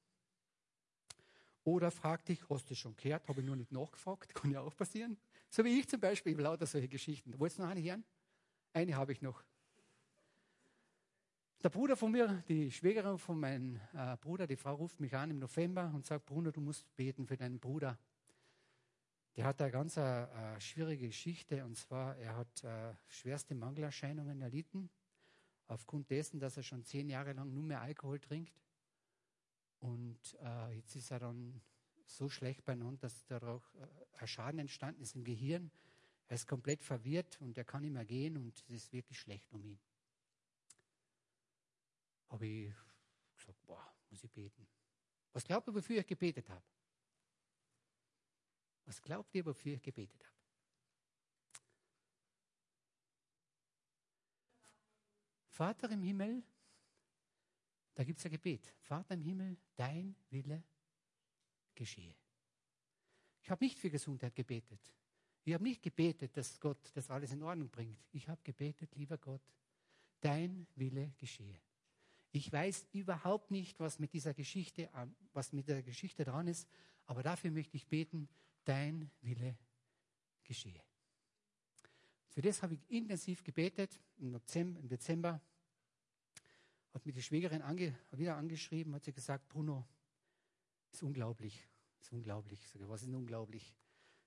Oder 1.64 1.90
frag 1.90 2.26
dich, 2.26 2.47
hast 2.50 2.68
du 2.68 2.75
schon 2.75 2.94
gehört? 2.94 3.26
Habe 3.26 3.40
ich 3.40 3.47
nur 3.47 3.56
nicht 3.56 3.73
nachgefragt, 3.73 4.35
kann 4.35 4.50
ja 4.50 4.61
auch 4.61 4.76
passieren. 4.76 5.16
So 5.49 5.64
wie 5.64 5.80
ich 5.80 5.88
zum 5.88 5.99
Beispiel, 5.99 6.32
ich 6.32 6.37
habe 6.37 6.44
lauter 6.44 6.66
solche 6.66 6.88
Geschichten. 6.88 7.38
Wolltest 7.38 7.59
du 7.59 7.62
noch 7.62 7.71
eine 7.71 7.82
hören? 7.82 8.04
Eine 8.75 8.94
habe 8.97 9.12
ich 9.12 9.23
noch. 9.23 9.42
Der 11.62 11.71
Bruder 11.71 11.97
von 11.97 12.12
mir, 12.12 12.42
die 12.49 12.71
Schwägerin 12.71 13.16
von 13.16 13.40
meinem 13.40 13.80
äh, 13.94 14.18
Bruder, 14.18 14.47
die 14.47 14.56
Frau 14.56 14.75
ruft 14.75 15.00
mich 15.00 15.14
an 15.14 15.30
im 15.30 15.38
November 15.38 15.90
und 15.94 16.04
sagt, 16.04 16.26
Bruder, 16.26 16.52
du 16.52 16.61
musst 16.61 16.94
beten 16.97 17.26
für 17.26 17.38
deinen 17.38 17.61
Bruder. 17.61 17.99
Der 19.37 19.47
hat 19.47 19.62
eine 19.62 19.71
ganz 19.71 19.97
äh, 19.97 20.25
äh, 20.25 20.61
schwierige 20.61 21.06
Geschichte 21.06 21.64
und 21.64 21.78
zwar, 21.78 22.18
er 22.18 22.37
hat 22.37 22.64
äh, 22.64 22.92
schwerste 23.09 23.54
Mangelerscheinungen 23.54 24.42
erlitten, 24.42 24.90
aufgrund 25.66 26.11
dessen, 26.11 26.40
dass 26.40 26.57
er 26.57 26.62
schon 26.62 26.85
zehn 26.85 27.09
Jahre 27.09 27.33
lang 27.33 27.52
nur 27.52 27.62
mehr 27.62 27.81
Alkohol 27.81 28.21
trinkt. 28.21 28.61
Und 29.79 30.37
äh, 30.42 30.77
jetzt 30.77 30.94
ist 30.96 31.11
er 31.11 31.18
dann 31.18 31.61
so 32.07 32.29
schlecht 32.29 32.64
beieinander, 32.64 33.01
dass 33.01 33.25
dadurch 33.27 33.64
äh, 33.75 33.87
ein 34.18 34.27
Schaden 34.29 34.59
entstanden 34.61 35.03
ist 35.03 35.16
im 35.16 35.25
Gehirn. 35.25 35.70
Er 36.29 36.37
ist 36.37 36.46
komplett 36.46 36.85
verwirrt 36.85 37.40
und 37.40 37.59
er 37.59 37.64
kann 37.64 37.83
nicht 37.83 37.92
mehr 37.92 38.05
gehen 38.05 38.37
und 38.37 38.64
es 38.68 38.85
ist 38.85 38.92
wirklich 38.92 39.18
schlecht 39.18 39.53
um 39.53 39.64
ihn 39.64 39.81
habe 42.33 42.46
ich 42.46 42.75
gesagt, 43.37 43.62
boah, 43.66 43.94
muss 44.11 44.25
ich 44.25 44.31
beten. 44.31 44.66
Was 45.33 45.44
glaubt 45.44 45.68
ihr, 45.68 45.75
wofür 45.75 46.01
ich 46.01 46.07
gebetet 46.07 46.48
habe? 46.48 46.64
Was 48.87 49.01
glaubt 49.01 49.35
ihr, 49.35 49.44
wofür 49.44 49.75
ich 49.75 49.83
gebetet 49.83 50.25
habe? 50.25 50.37
Vater 55.52 55.90
im 55.90 56.02
Himmel, 56.02 56.42
da 57.94 58.04
gibt 58.04 58.18
es 58.18 58.24
ein 58.24 58.32
Gebet. 58.32 58.66
Vater 58.80 59.14
im 59.14 59.20
Himmel, 59.20 59.58
dein 59.76 60.16
Wille 60.30 60.62
geschehe. 61.74 62.14
Ich 63.42 63.50
habe 63.50 63.62
nicht 63.62 63.78
für 63.78 63.90
Gesundheit 63.90 64.34
gebetet. 64.34 64.80
Ich 65.44 65.52
habe 65.52 65.62
nicht 65.62 65.82
gebetet, 65.82 66.34
dass 66.36 66.58
Gott 66.58 66.90
das 66.94 67.10
alles 67.10 67.32
in 67.32 67.42
Ordnung 67.42 67.68
bringt. 67.68 67.98
Ich 68.12 68.28
habe 68.28 68.40
gebetet, 68.42 68.94
lieber 68.94 69.18
Gott, 69.18 69.42
dein 70.20 70.66
Wille 70.74 71.12
geschehe. 71.18 71.60
Ich 72.30 72.50
weiß 72.50 72.86
überhaupt 72.92 73.50
nicht, 73.50 73.78
was 73.78 73.98
mit 73.98 74.14
dieser 74.14 74.32
Geschichte, 74.32 74.88
was 75.34 75.52
mit 75.52 75.68
der 75.68 75.82
Geschichte 75.82 76.24
dran 76.24 76.46
ist, 76.46 76.66
aber 77.04 77.22
dafür 77.22 77.50
möchte 77.50 77.76
ich 77.76 77.86
beten, 77.86 78.26
dein 78.64 79.10
Wille 79.20 79.58
geschehe. 80.44 80.82
Für 82.33 82.42
das 82.42 82.62
habe 82.62 82.75
ich 82.75 82.90
intensiv 82.90 83.45
gebetet 83.45 84.01
im 84.18 84.33
Dezember. 84.88 85.40
Hat 86.92 87.07
mir 87.07 87.12
die 87.12 87.23
Schwägerin 87.23 87.62
ange, 87.62 87.97
wieder 88.11 88.37
angeschrieben, 88.37 88.95
hat 88.95 89.05
sie 89.05 89.12
gesagt, 89.12 89.49
Bruno, 89.49 89.87
ist 90.90 91.03
unglaublich, 91.03 91.66
ist 92.01 92.12
unglaublich. 92.12 92.61
Ich 92.61 92.68
sage, 92.68 92.88
was 92.88 93.03
ist 93.03 93.14
unglaublich? 93.14 93.75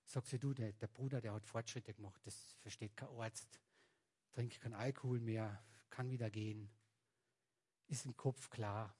Sagt 0.06 0.28
sie, 0.28 0.40
du, 0.40 0.54
der, 0.54 0.74
der 0.74 0.88
Bruder, 0.88 1.22
der 1.22 1.34
hat 1.34 1.46
Fortschritte 1.46 1.94
gemacht, 1.94 2.22
das 2.26 2.56
versteht 2.62 2.96
kein 2.96 3.10
Arzt, 3.10 3.60
trinkt 4.32 4.60
keinen 4.60 4.74
Alkohol 4.74 5.20
mehr, 5.20 5.64
kann 5.90 6.10
wieder 6.10 6.30
gehen 6.30 6.70
ist 7.88 8.06
im 8.06 8.16
Kopf 8.16 8.50
klar. 8.50 8.96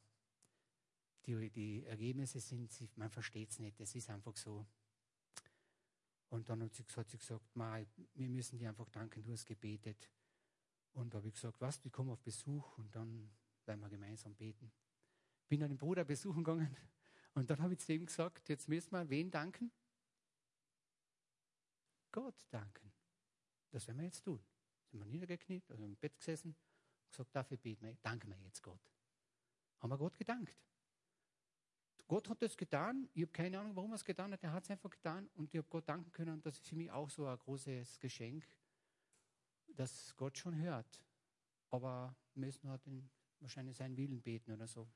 Die, 1.26 1.50
die 1.50 1.84
Ergebnisse 1.86 2.40
sind, 2.40 2.72
man 2.98 3.10
versteht 3.10 3.50
es 3.50 3.60
nicht, 3.60 3.80
es 3.80 3.96
ist 3.96 4.10
einfach 4.10 4.36
so. 4.38 4.66
Und 6.36 6.50
dann 6.50 6.62
hat 6.64 6.76
sie, 6.76 6.84
hat 6.98 7.10
sie 7.10 7.18
gesagt, 7.18 7.56
Ma, 7.56 7.80
wir 8.14 8.28
müssen 8.28 8.58
dir 8.58 8.68
einfach 8.68 8.90
danken, 8.90 9.24
du 9.24 9.32
hast 9.32 9.46
gebetet. 9.46 10.10
Und 10.92 11.14
da 11.14 11.20
habe 11.20 11.30
ich 11.30 11.34
gesagt, 11.34 11.62
was, 11.62 11.80
ich 11.86 11.94
komme 11.94 12.12
auf 12.12 12.20
Besuch 12.20 12.78
und 12.78 12.94
dann 12.94 13.32
werden 13.64 13.80
wir 13.80 13.88
gemeinsam 13.90 14.36
beten. 14.36 14.70
Bin 15.48 15.62
dann 15.62 15.70
den 15.70 15.78
Bruder 15.78 16.04
besuchen 16.04 16.44
gegangen 16.44 16.76
und 17.36 17.50
dann 17.50 17.62
habe 17.62 17.74
ich 17.74 17.80
zu 17.80 17.94
ihm 17.94 18.06
gesagt, 18.06 18.50
jetzt 18.50 18.68
müssen 18.68 18.92
wir 18.92 19.10
wen 19.10 19.32
danken? 19.32 19.72
Gott 22.12 22.46
danken. 22.50 22.92
Das 23.72 23.88
werden 23.88 24.00
wir 24.00 24.06
jetzt 24.06 24.24
tun. 24.26 24.44
Sind 24.92 25.00
wir 25.00 25.06
niedergekniet, 25.06 25.72
also 25.72 25.86
im 25.86 25.96
Bett 25.96 26.18
gesessen 26.18 26.54
gesagt, 27.12 27.34
dafür 27.34 27.56
beten 27.56 27.86
wir, 27.86 27.96
danken 28.02 28.30
wir 28.30 28.38
jetzt 28.42 28.62
Gott. 28.62 28.92
Haben 29.80 29.90
wir 29.90 29.98
Gott 29.98 30.18
gedankt. 30.18 30.58
Gott 32.08 32.30
hat 32.30 32.42
das 32.42 32.56
getan. 32.56 33.10
Ich 33.14 33.24
habe 33.24 33.32
keine 33.32 33.60
Ahnung, 33.60 33.76
warum 33.76 33.92
er 33.92 33.96
es 33.96 34.06
getan 34.06 34.32
hat. 34.32 34.44
Er 34.44 34.54
hat 34.54 34.64
es 34.64 34.70
einfach 34.70 34.90
getan 34.90 35.28
und 35.36 35.54
ich 35.54 35.58
habe 35.58 35.68
Gott 35.70 35.90
danken 35.90 36.12
können. 36.12 36.42
Das 36.42 36.56
ist 36.56 36.68
für 36.68 36.76
mich 36.76 36.92
auch 36.92 37.10
so 37.10 37.26
ein 37.26 37.38
großes 37.38 38.00
Geschenk, 38.00 38.48
dass 39.76 40.16
Gott 40.16 40.38
schon 40.38 40.56
hört. 40.56 41.02
Aber 41.72 42.16
wir 42.34 42.46
müssen 42.46 42.70
halt 42.70 42.82
wahrscheinlich 43.40 43.76
seinen 43.76 43.98
Willen 43.98 44.22
beten 44.22 44.52
oder 44.52 44.68
so. 44.68 44.88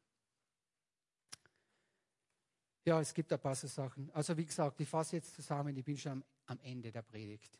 Ja, 2.85 3.01
es 3.01 3.13
gibt 3.13 3.31
ein 3.33 3.39
paar 3.39 3.55
so 3.55 3.67
Sachen. 3.67 4.09
Also 4.11 4.37
wie 4.37 4.45
gesagt, 4.45 4.79
ich 4.79 4.87
fasse 4.87 5.17
jetzt 5.17 5.35
zusammen, 5.35 5.75
ich 5.75 5.83
bin 5.83 5.97
schon 5.97 6.11
am, 6.13 6.23
am 6.45 6.59
Ende 6.61 6.91
der 6.91 7.01
Predigt. 7.01 7.59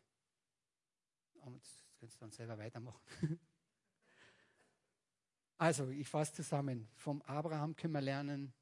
Und 1.42 1.56
jetzt 1.56 1.86
kannst 2.00 2.16
du 2.16 2.20
dann 2.20 2.32
selber 2.32 2.58
weitermachen. 2.58 3.02
Also, 5.62 5.90
ich 5.90 6.08
fasse 6.08 6.36
zusammen. 6.36 6.88
Vom 6.96 7.22
Abraham 7.24 7.76
können 7.76 7.94
wir 7.94 8.00
lernen, 8.00 8.54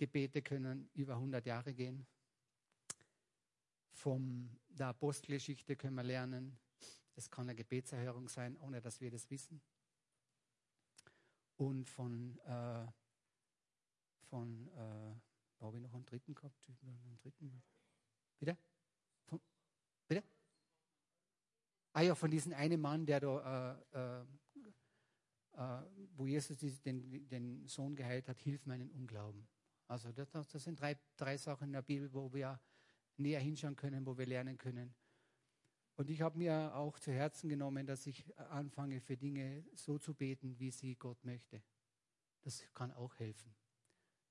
Gebete 0.00 0.40
können 0.40 0.88
über 0.94 1.12
100 1.12 1.44
Jahre 1.44 1.74
gehen. 1.74 2.06
Von 3.92 4.48
der 4.70 4.86
Apostelgeschichte 4.88 5.76
können 5.76 5.94
wir 5.94 6.02
lernen, 6.02 6.58
das 7.14 7.30
kann 7.30 7.50
eine 7.50 7.54
Gebetserhörung 7.54 8.26
sein, 8.26 8.56
ohne 8.56 8.80
dass 8.80 9.02
wir 9.02 9.10
das 9.10 9.28
wissen. 9.28 9.60
Und 11.58 11.90
von, 11.90 12.38
äh, 12.46 12.86
von 14.22 14.68
äh, 14.68 15.14
habe 15.60 15.76
ich 15.76 15.82
noch 15.82 15.92
einen 15.92 16.06
dritten 16.06 16.34
gehabt? 16.34 16.66
Einen 16.82 17.18
dritten? 17.18 17.62
Bitte? 18.38 18.56
Von, 19.26 19.38
bitte? 20.08 20.24
Ah 21.92 22.00
ja, 22.00 22.14
von 22.14 22.30
diesem 22.30 22.54
einen 22.54 22.80
Mann, 22.80 23.04
der 23.04 23.20
da 23.20 23.78
äh, 23.92 24.22
äh 24.22 24.24
äh, 25.60 25.82
wo 26.16 26.26
Jesus 26.26 26.80
den, 26.80 27.28
den 27.28 27.66
Sohn 27.66 27.94
geheilt 27.94 28.28
hat, 28.28 28.40
hilf 28.40 28.64
meinen 28.64 28.90
Unglauben. 28.90 29.46
Also 29.90 30.12
das, 30.12 30.30
das 30.30 30.62
sind 30.62 30.80
drei, 30.80 30.96
drei 31.16 31.36
Sachen 31.36 31.64
in 31.64 31.72
der 31.72 31.82
Bibel, 31.82 32.12
wo 32.12 32.32
wir 32.32 32.60
näher 33.16 33.40
hinschauen 33.40 33.74
können, 33.74 34.06
wo 34.06 34.16
wir 34.16 34.24
lernen 34.24 34.56
können. 34.56 34.94
Und 35.96 36.10
ich 36.10 36.22
habe 36.22 36.38
mir 36.38 36.76
auch 36.76 37.00
zu 37.00 37.10
Herzen 37.10 37.48
genommen, 37.48 37.86
dass 37.86 38.06
ich 38.06 38.24
anfange, 38.38 39.00
für 39.00 39.16
Dinge 39.16 39.64
so 39.74 39.98
zu 39.98 40.14
beten, 40.14 40.56
wie 40.60 40.70
sie 40.70 40.94
Gott 40.94 41.24
möchte. 41.24 41.60
Das 42.42 42.62
kann 42.72 42.92
auch 42.92 43.18
helfen. 43.18 43.52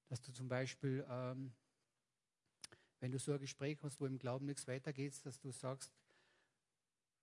Dass 0.08 0.22
du 0.22 0.32
zum 0.32 0.48
Beispiel, 0.48 1.06
ähm, 1.10 1.52
wenn 3.02 3.12
du 3.12 3.19
so 3.19 3.34
ein 3.34 3.39
Gespräch 3.39 3.78
hast, 3.84 4.00
wo 4.00 4.06
im 4.06 4.17
Glauben 4.17 4.45
nichts 4.45 4.65
weitergeht, 4.65 5.26
dass 5.26 5.41
du 5.41 5.52
sagst, 5.52 5.93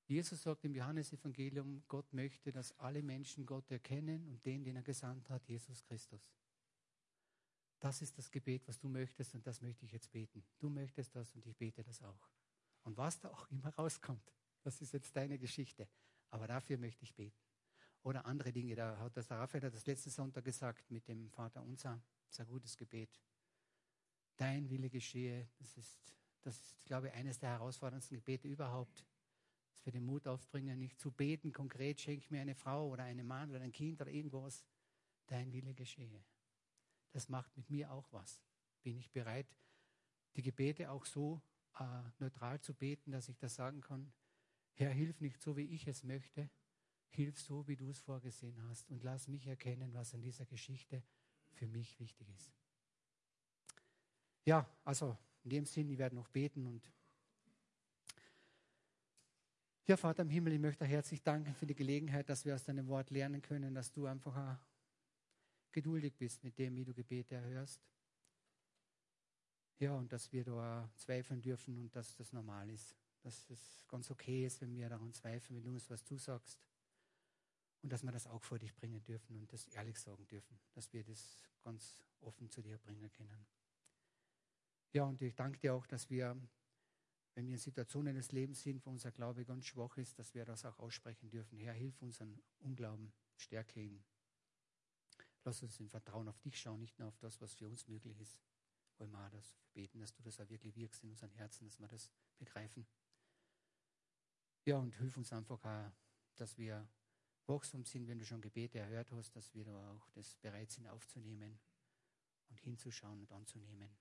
Jesus 0.04 0.42
sagt 0.42 0.62
im 0.66 0.74
Johannesevangelium, 0.74 1.84
Gott 1.88 2.12
möchte, 2.12 2.52
dass 2.52 2.78
alle 2.78 3.02
Menschen 3.02 3.46
Gott 3.46 3.70
erkennen 3.70 4.28
und 4.28 4.44
den, 4.44 4.62
den 4.62 4.76
er 4.76 4.82
gesandt 4.82 5.30
hat, 5.30 5.48
Jesus 5.48 5.82
Christus. 5.84 6.30
Das 7.78 8.02
ist 8.02 8.16
das 8.16 8.30
Gebet, 8.30 8.66
was 8.66 8.78
du 8.78 8.88
möchtest 8.88 9.34
und 9.34 9.46
das 9.46 9.60
möchte 9.60 9.84
ich 9.84 9.92
jetzt 9.92 10.10
beten. 10.10 10.44
Du 10.58 10.68
möchtest 10.68 11.14
das 11.14 11.34
und 11.34 11.46
ich 11.46 11.56
bete 11.56 11.82
das 11.82 12.02
auch. 12.02 12.30
Und 12.82 12.96
was 12.96 13.20
da 13.20 13.30
auch 13.30 13.48
immer 13.50 13.68
rauskommt, 13.74 14.32
das 14.62 14.80
ist 14.80 14.92
jetzt 14.92 15.14
deine 15.14 15.38
Geschichte. 15.38 15.88
Aber 16.30 16.46
dafür 16.46 16.78
möchte 16.78 17.04
ich 17.04 17.14
beten. 17.14 17.38
Oder 18.02 18.24
andere 18.24 18.52
Dinge, 18.52 18.74
da 18.74 18.98
hat 18.98 19.16
das 19.16 19.30
Raphael 19.30 19.64
hat 19.64 19.74
das 19.74 19.86
letzten 19.86 20.10
Sonntag 20.10 20.44
gesagt 20.44 20.90
mit 20.90 21.06
dem 21.08 21.28
Vater 21.30 21.62
unser, 21.62 22.00
ein 22.38 22.46
gutes 22.46 22.76
Gebet. 22.76 23.20
Dein 24.36 24.68
Wille 24.70 24.88
geschehe, 24.88 25.48
das 25.58 25.76
ist, 25.76 25.98
das 26.42 26.58
ist, 26.60 26.84
glaube 26.84 27.08
ich, 27.08 27.14
eines 27.14 27.38
der 27.38 27.50
herausforderndsten 27.50 28.16
Gebete 28.16 28.48
überhaupt 28.48 29.04
dass 29.76 29.84
wir 29.84 29.92
den 29.92 30.06
Mut 30.06 30.26
aufbringen, 30.26 30.78
nicht 30.78 30.98
zu 30.98 31.10
beten, 31.10 31.52
konkret, 31.52 32.00
schenk 32.00 32.30
mir 32.30 32.40
eine 32.40 32.54
Frau 32.54 32.88
oder 32.88 33.04
einen 33.04 33.26
Mann 33.26 33.50
oder 33.50 33.60
ein 33.60 33.72
Kind 33.72 34.00
oder 34.00 34.10
irgendwas, 34.10 34.64
dein 35.26 35.52
Wille 35.52 35.74
geschehe. 35.74 36.24
Das 37.12 37.28
macht 37.28 37.56
mit 37.56 37.70
mir 37.70 37.90
auch 37.92 38.12
was. 38.12 38.40
Bin 38.82 38.96
ich 38.96 39.10
bereit, 39.10 39.46
die 40.36 40.42
Gebete 40.42 40.90
auch 40.90 41.04
so 41.04 41.40
äh, 41.78 41.84
neutral 42.18 42.60
zu 42.60 42.74
beten, 42.74 43.10
dass 43.10 43.28
ich 43.28 43.38
das 43.38 43.54
sagen 43.54 43.80
kann, 43.80 44.12
Herr, 44.74 44.90
hilf 44.90 45.20
nicht 45.20 45.40
so, 45.40 45.56
wie 45.56 45.62
ich 45.62 45.86
es 45.86 46.02
möchte, 46.02 46.50
hilf 47.08 47.40
so, 47.40 47.66
wie 47.66 47.76
du 47.76 47.88
es 47.88 48.00
vorgesehen 48.00 48.62
hast 48.68 48.90
und 48.90 49.02
lass 49.02 49.26
mich 49.26 49.46
erkennen, 49.46 49.94
was 49.94 50.12
in 50.12 50.20
dieser 50.20 50.44
Geschichte 50.44 51.02
für 51.52 51.66
mich 51.66 51.98
wichtig 51.98 52.28
ist. 52.28 52.52
Ja, 54.44 54.68
also 54.84 55.16
in 55.44 55.50
dem 55.50 55.64
Sinn, 55.64 55.88
ich 55.88 55.98
werde 55.98 56.14
noch 56.14 56.28
beten 56.28 56.66
und 56.66 56.92
ja, 59.86 59.96
Vater 59.96 60.22
im 60.22 60.30
Himmel, 60.30 60.52
ich 60.52 60.58
möchte 60.58 60.84
herzlich 60.84 61.22
danken 61.22 61.54
für 61.54 61.64
die 61.64 61.74
Gelegenheit, 61.74 62.28
dass 62.28 62.44
wir 62.44 62.54
aus 62.54 62.64
deinem 62.64 62.88
Wort 62.88 63.10
lernen 63.10 63.40
können, 63.40 63.72
dass 63.72 63.92
du 63.92 64.06
einfach 64.06 64.58
geduldig 65.76 66.16
bist 66.16 66.42
mit 66.42 66.58
dem, 66.58 66.74
wie 66.74 66.84
du 66.84 66.94
Gebete 66.94 67.34
erhörst. 67.34 67.86
Ja, 69.78 69.94
und 69.94 70.10
dass 70.10 70.32
wir 70.32 70.42
da 70.42 70.90
zweifeln 70.96 71.42
dürfen 71.42 71.76
und 71.76 71.94
dass 71.94 72.16
das 72.16 72.32
normal 72.32 72.70
ist. 72.70 72.96
Dass 73.20 73.50
es 73.50 73.84
ganz 73.86 74.10
okay 74.10 74.46
ist, 74.46 74.62
wenn 74.62 74.74
wir 74.74 74.88
daran 74.88 75.12
zweifeln, 75.12 75.58
wenn 75.58 75.64
du 75.64 75.70
uns 75.72 75.90
was 75.90 76.02
zusagst. 76.02 76.58
Und 77.82 77.92
dass 77.92 78.02
wir 78.02 78.10
das 78.10 78.26
auch 78.26 78.42
vor 78.42 78.58
dich 78.58 78.74
bringen 78.74 79.04
dürfen 79.04 79.36
und 79.36 79.52
das 79.52 79.66
ehrlich 79.68 79.98
sagen 79.98 80.26
dürfen, 80.26 80.58
dass 80.72 80.90
wir 80.94 81.04
das 81.04 81.44
ganz 81.60 82.02
offen 82.20 82.48
zu 82.48 82.62
dir 82.62 82.78
bringen 82.78 83.12
können. 83.12 83.46
Ja, 84.94 85.04
und 85.04 85.20
ich 85.20 85.34
danke 85.34 85.58
dir 85.58 85.74
auch, 85.74 85.86
dass 85.86 86.08
wir 86.08 86.40
wenn 87.34 87.48
wir 87.48 87.52
in 87.52 87.60
Situationen 87.60 88.14
des 88.14 88.32
Lebens 88.32 88.62
sind, 88.62 88.86
wo 88.86 88.90
unser 88.90 89.12
Glaube 89.12 89.44
ganz 89.44 89.66
schwach 89.66 89.98
ist, 89.98 90.18
dass 90.18 90.32
wir 90.32 90.46
das 90.46 90.64
auch 90.64 90.78
aussprechen 90.78 91.28
dürfen. 91.28 91.58
Herr, 91.58 91.74
hilf 91.74 92.00
unseren 92.00 92.42
Unglauben, 92.60 93.12
stärke 93.36 93.78
ihn. 93.78 94.02
Lass 95.46 95.62
uns 95.62 95.80
im 95.80 95.88
Vertrauen 95.88 96.28
auf 96.28 96.38
dich 96.40 96.60
schauen, 96.60 96.80
nicht 96.80 96.98
nur 96.98 97.08
auf 97.08 97.16
das, 97.18 97.40
was 97.40 97.54
für 97.54 97.66
uns 97.66 97.86
möglich 97.88 98.20
ist. 98.20 98.38
Wollen 98.98 99.12
wir 99.12 99.30
das 99.30 99.56
beten, 99.72 100.00
dass 100.00 100.12
du 100.12 100.22
das 100.22 100.40
auch 100.40 100.48
wirklich 100.50 100.76
wirkst 100.76 101.04
in 101.04 101.10
unseren 101.10 101.30
Herzen, 101.30 101.64
dass 101.64 101.78
wir 101.78 101.88
das 101.88 102.10
begreifen. 102.36 102.86
Ja, 104.64 104.76
und 104.78 104.94
hilf 104.96 105.16
uns 105.16 105.32
einfach 105.32 105.64
auch, 105.64 105.92
dass 106.34 106.58
wir 106.58 106.86
wachsam 107.46 107.84
sind, 107.84 108.08
wenn 108.08 108.18
du 108.18 108.26
schon 108.26 108.42
Gebete 108.42 108.78
erhört 108.78 109.12
hast, 109.12 109.36
dass 109.36 109.54
wir 109.54 109.64
da 109.64 109.92
auch 109.92 110.10
das 110.10 110.34
bereit 110.36 110.70
sind 110.70 110.88
aufzunehmen 110.88 111.58
und 112.48 112.60
hinzuschauen 112.60 113.20
und 113.20 113.30
anzunehmen 113.32 113.96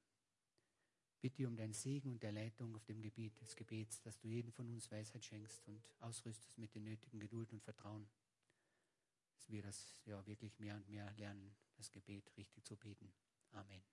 bitte 1.25 1.47
um 1.47 1.55
deinen 1.55 1.73
Segen 1.73 2.11
und 2.11 2.21
der 2.21 2.31
Leitung 2.31 2.75
auf 2.75 2.85
dem 2.85 3.01
Gebiet 3.01 3.41
des 3.41 3.55
Gebets, 3.55 3.99
dass 3.99 4.19
du 4.19 4.27
jedem 4.27 4.51
von 4.51 4.69
uns 4.69 4.91
Weisheit 4.91 5.25
schenkst 5.25 5.67
und 5.67 5.81
ausrüstest 5.99 6.55
mit 6.55 6.75
der 6.75 6.83
nötigen 6.83 7.19
Geduld 7.19 7.51
und 7.51 7.63
Vertrauen, 7.63 8.07
dass 9.35 9.49
wir 9.49 9.61
das 9.61 10.01
ja 10.05 10.25
wirklich 10.25 10.59
mehr 10.59 10.75
und 10.75 10.87
mehr 10.87 11.11
lernen, 11.17 11.55
das 11.77 11.91
Gebet 11.91 12.31
richtig 12.37 12.63
zu 12.65 12.75
beten. 12.77 13.13
Amen. 13.51 13.83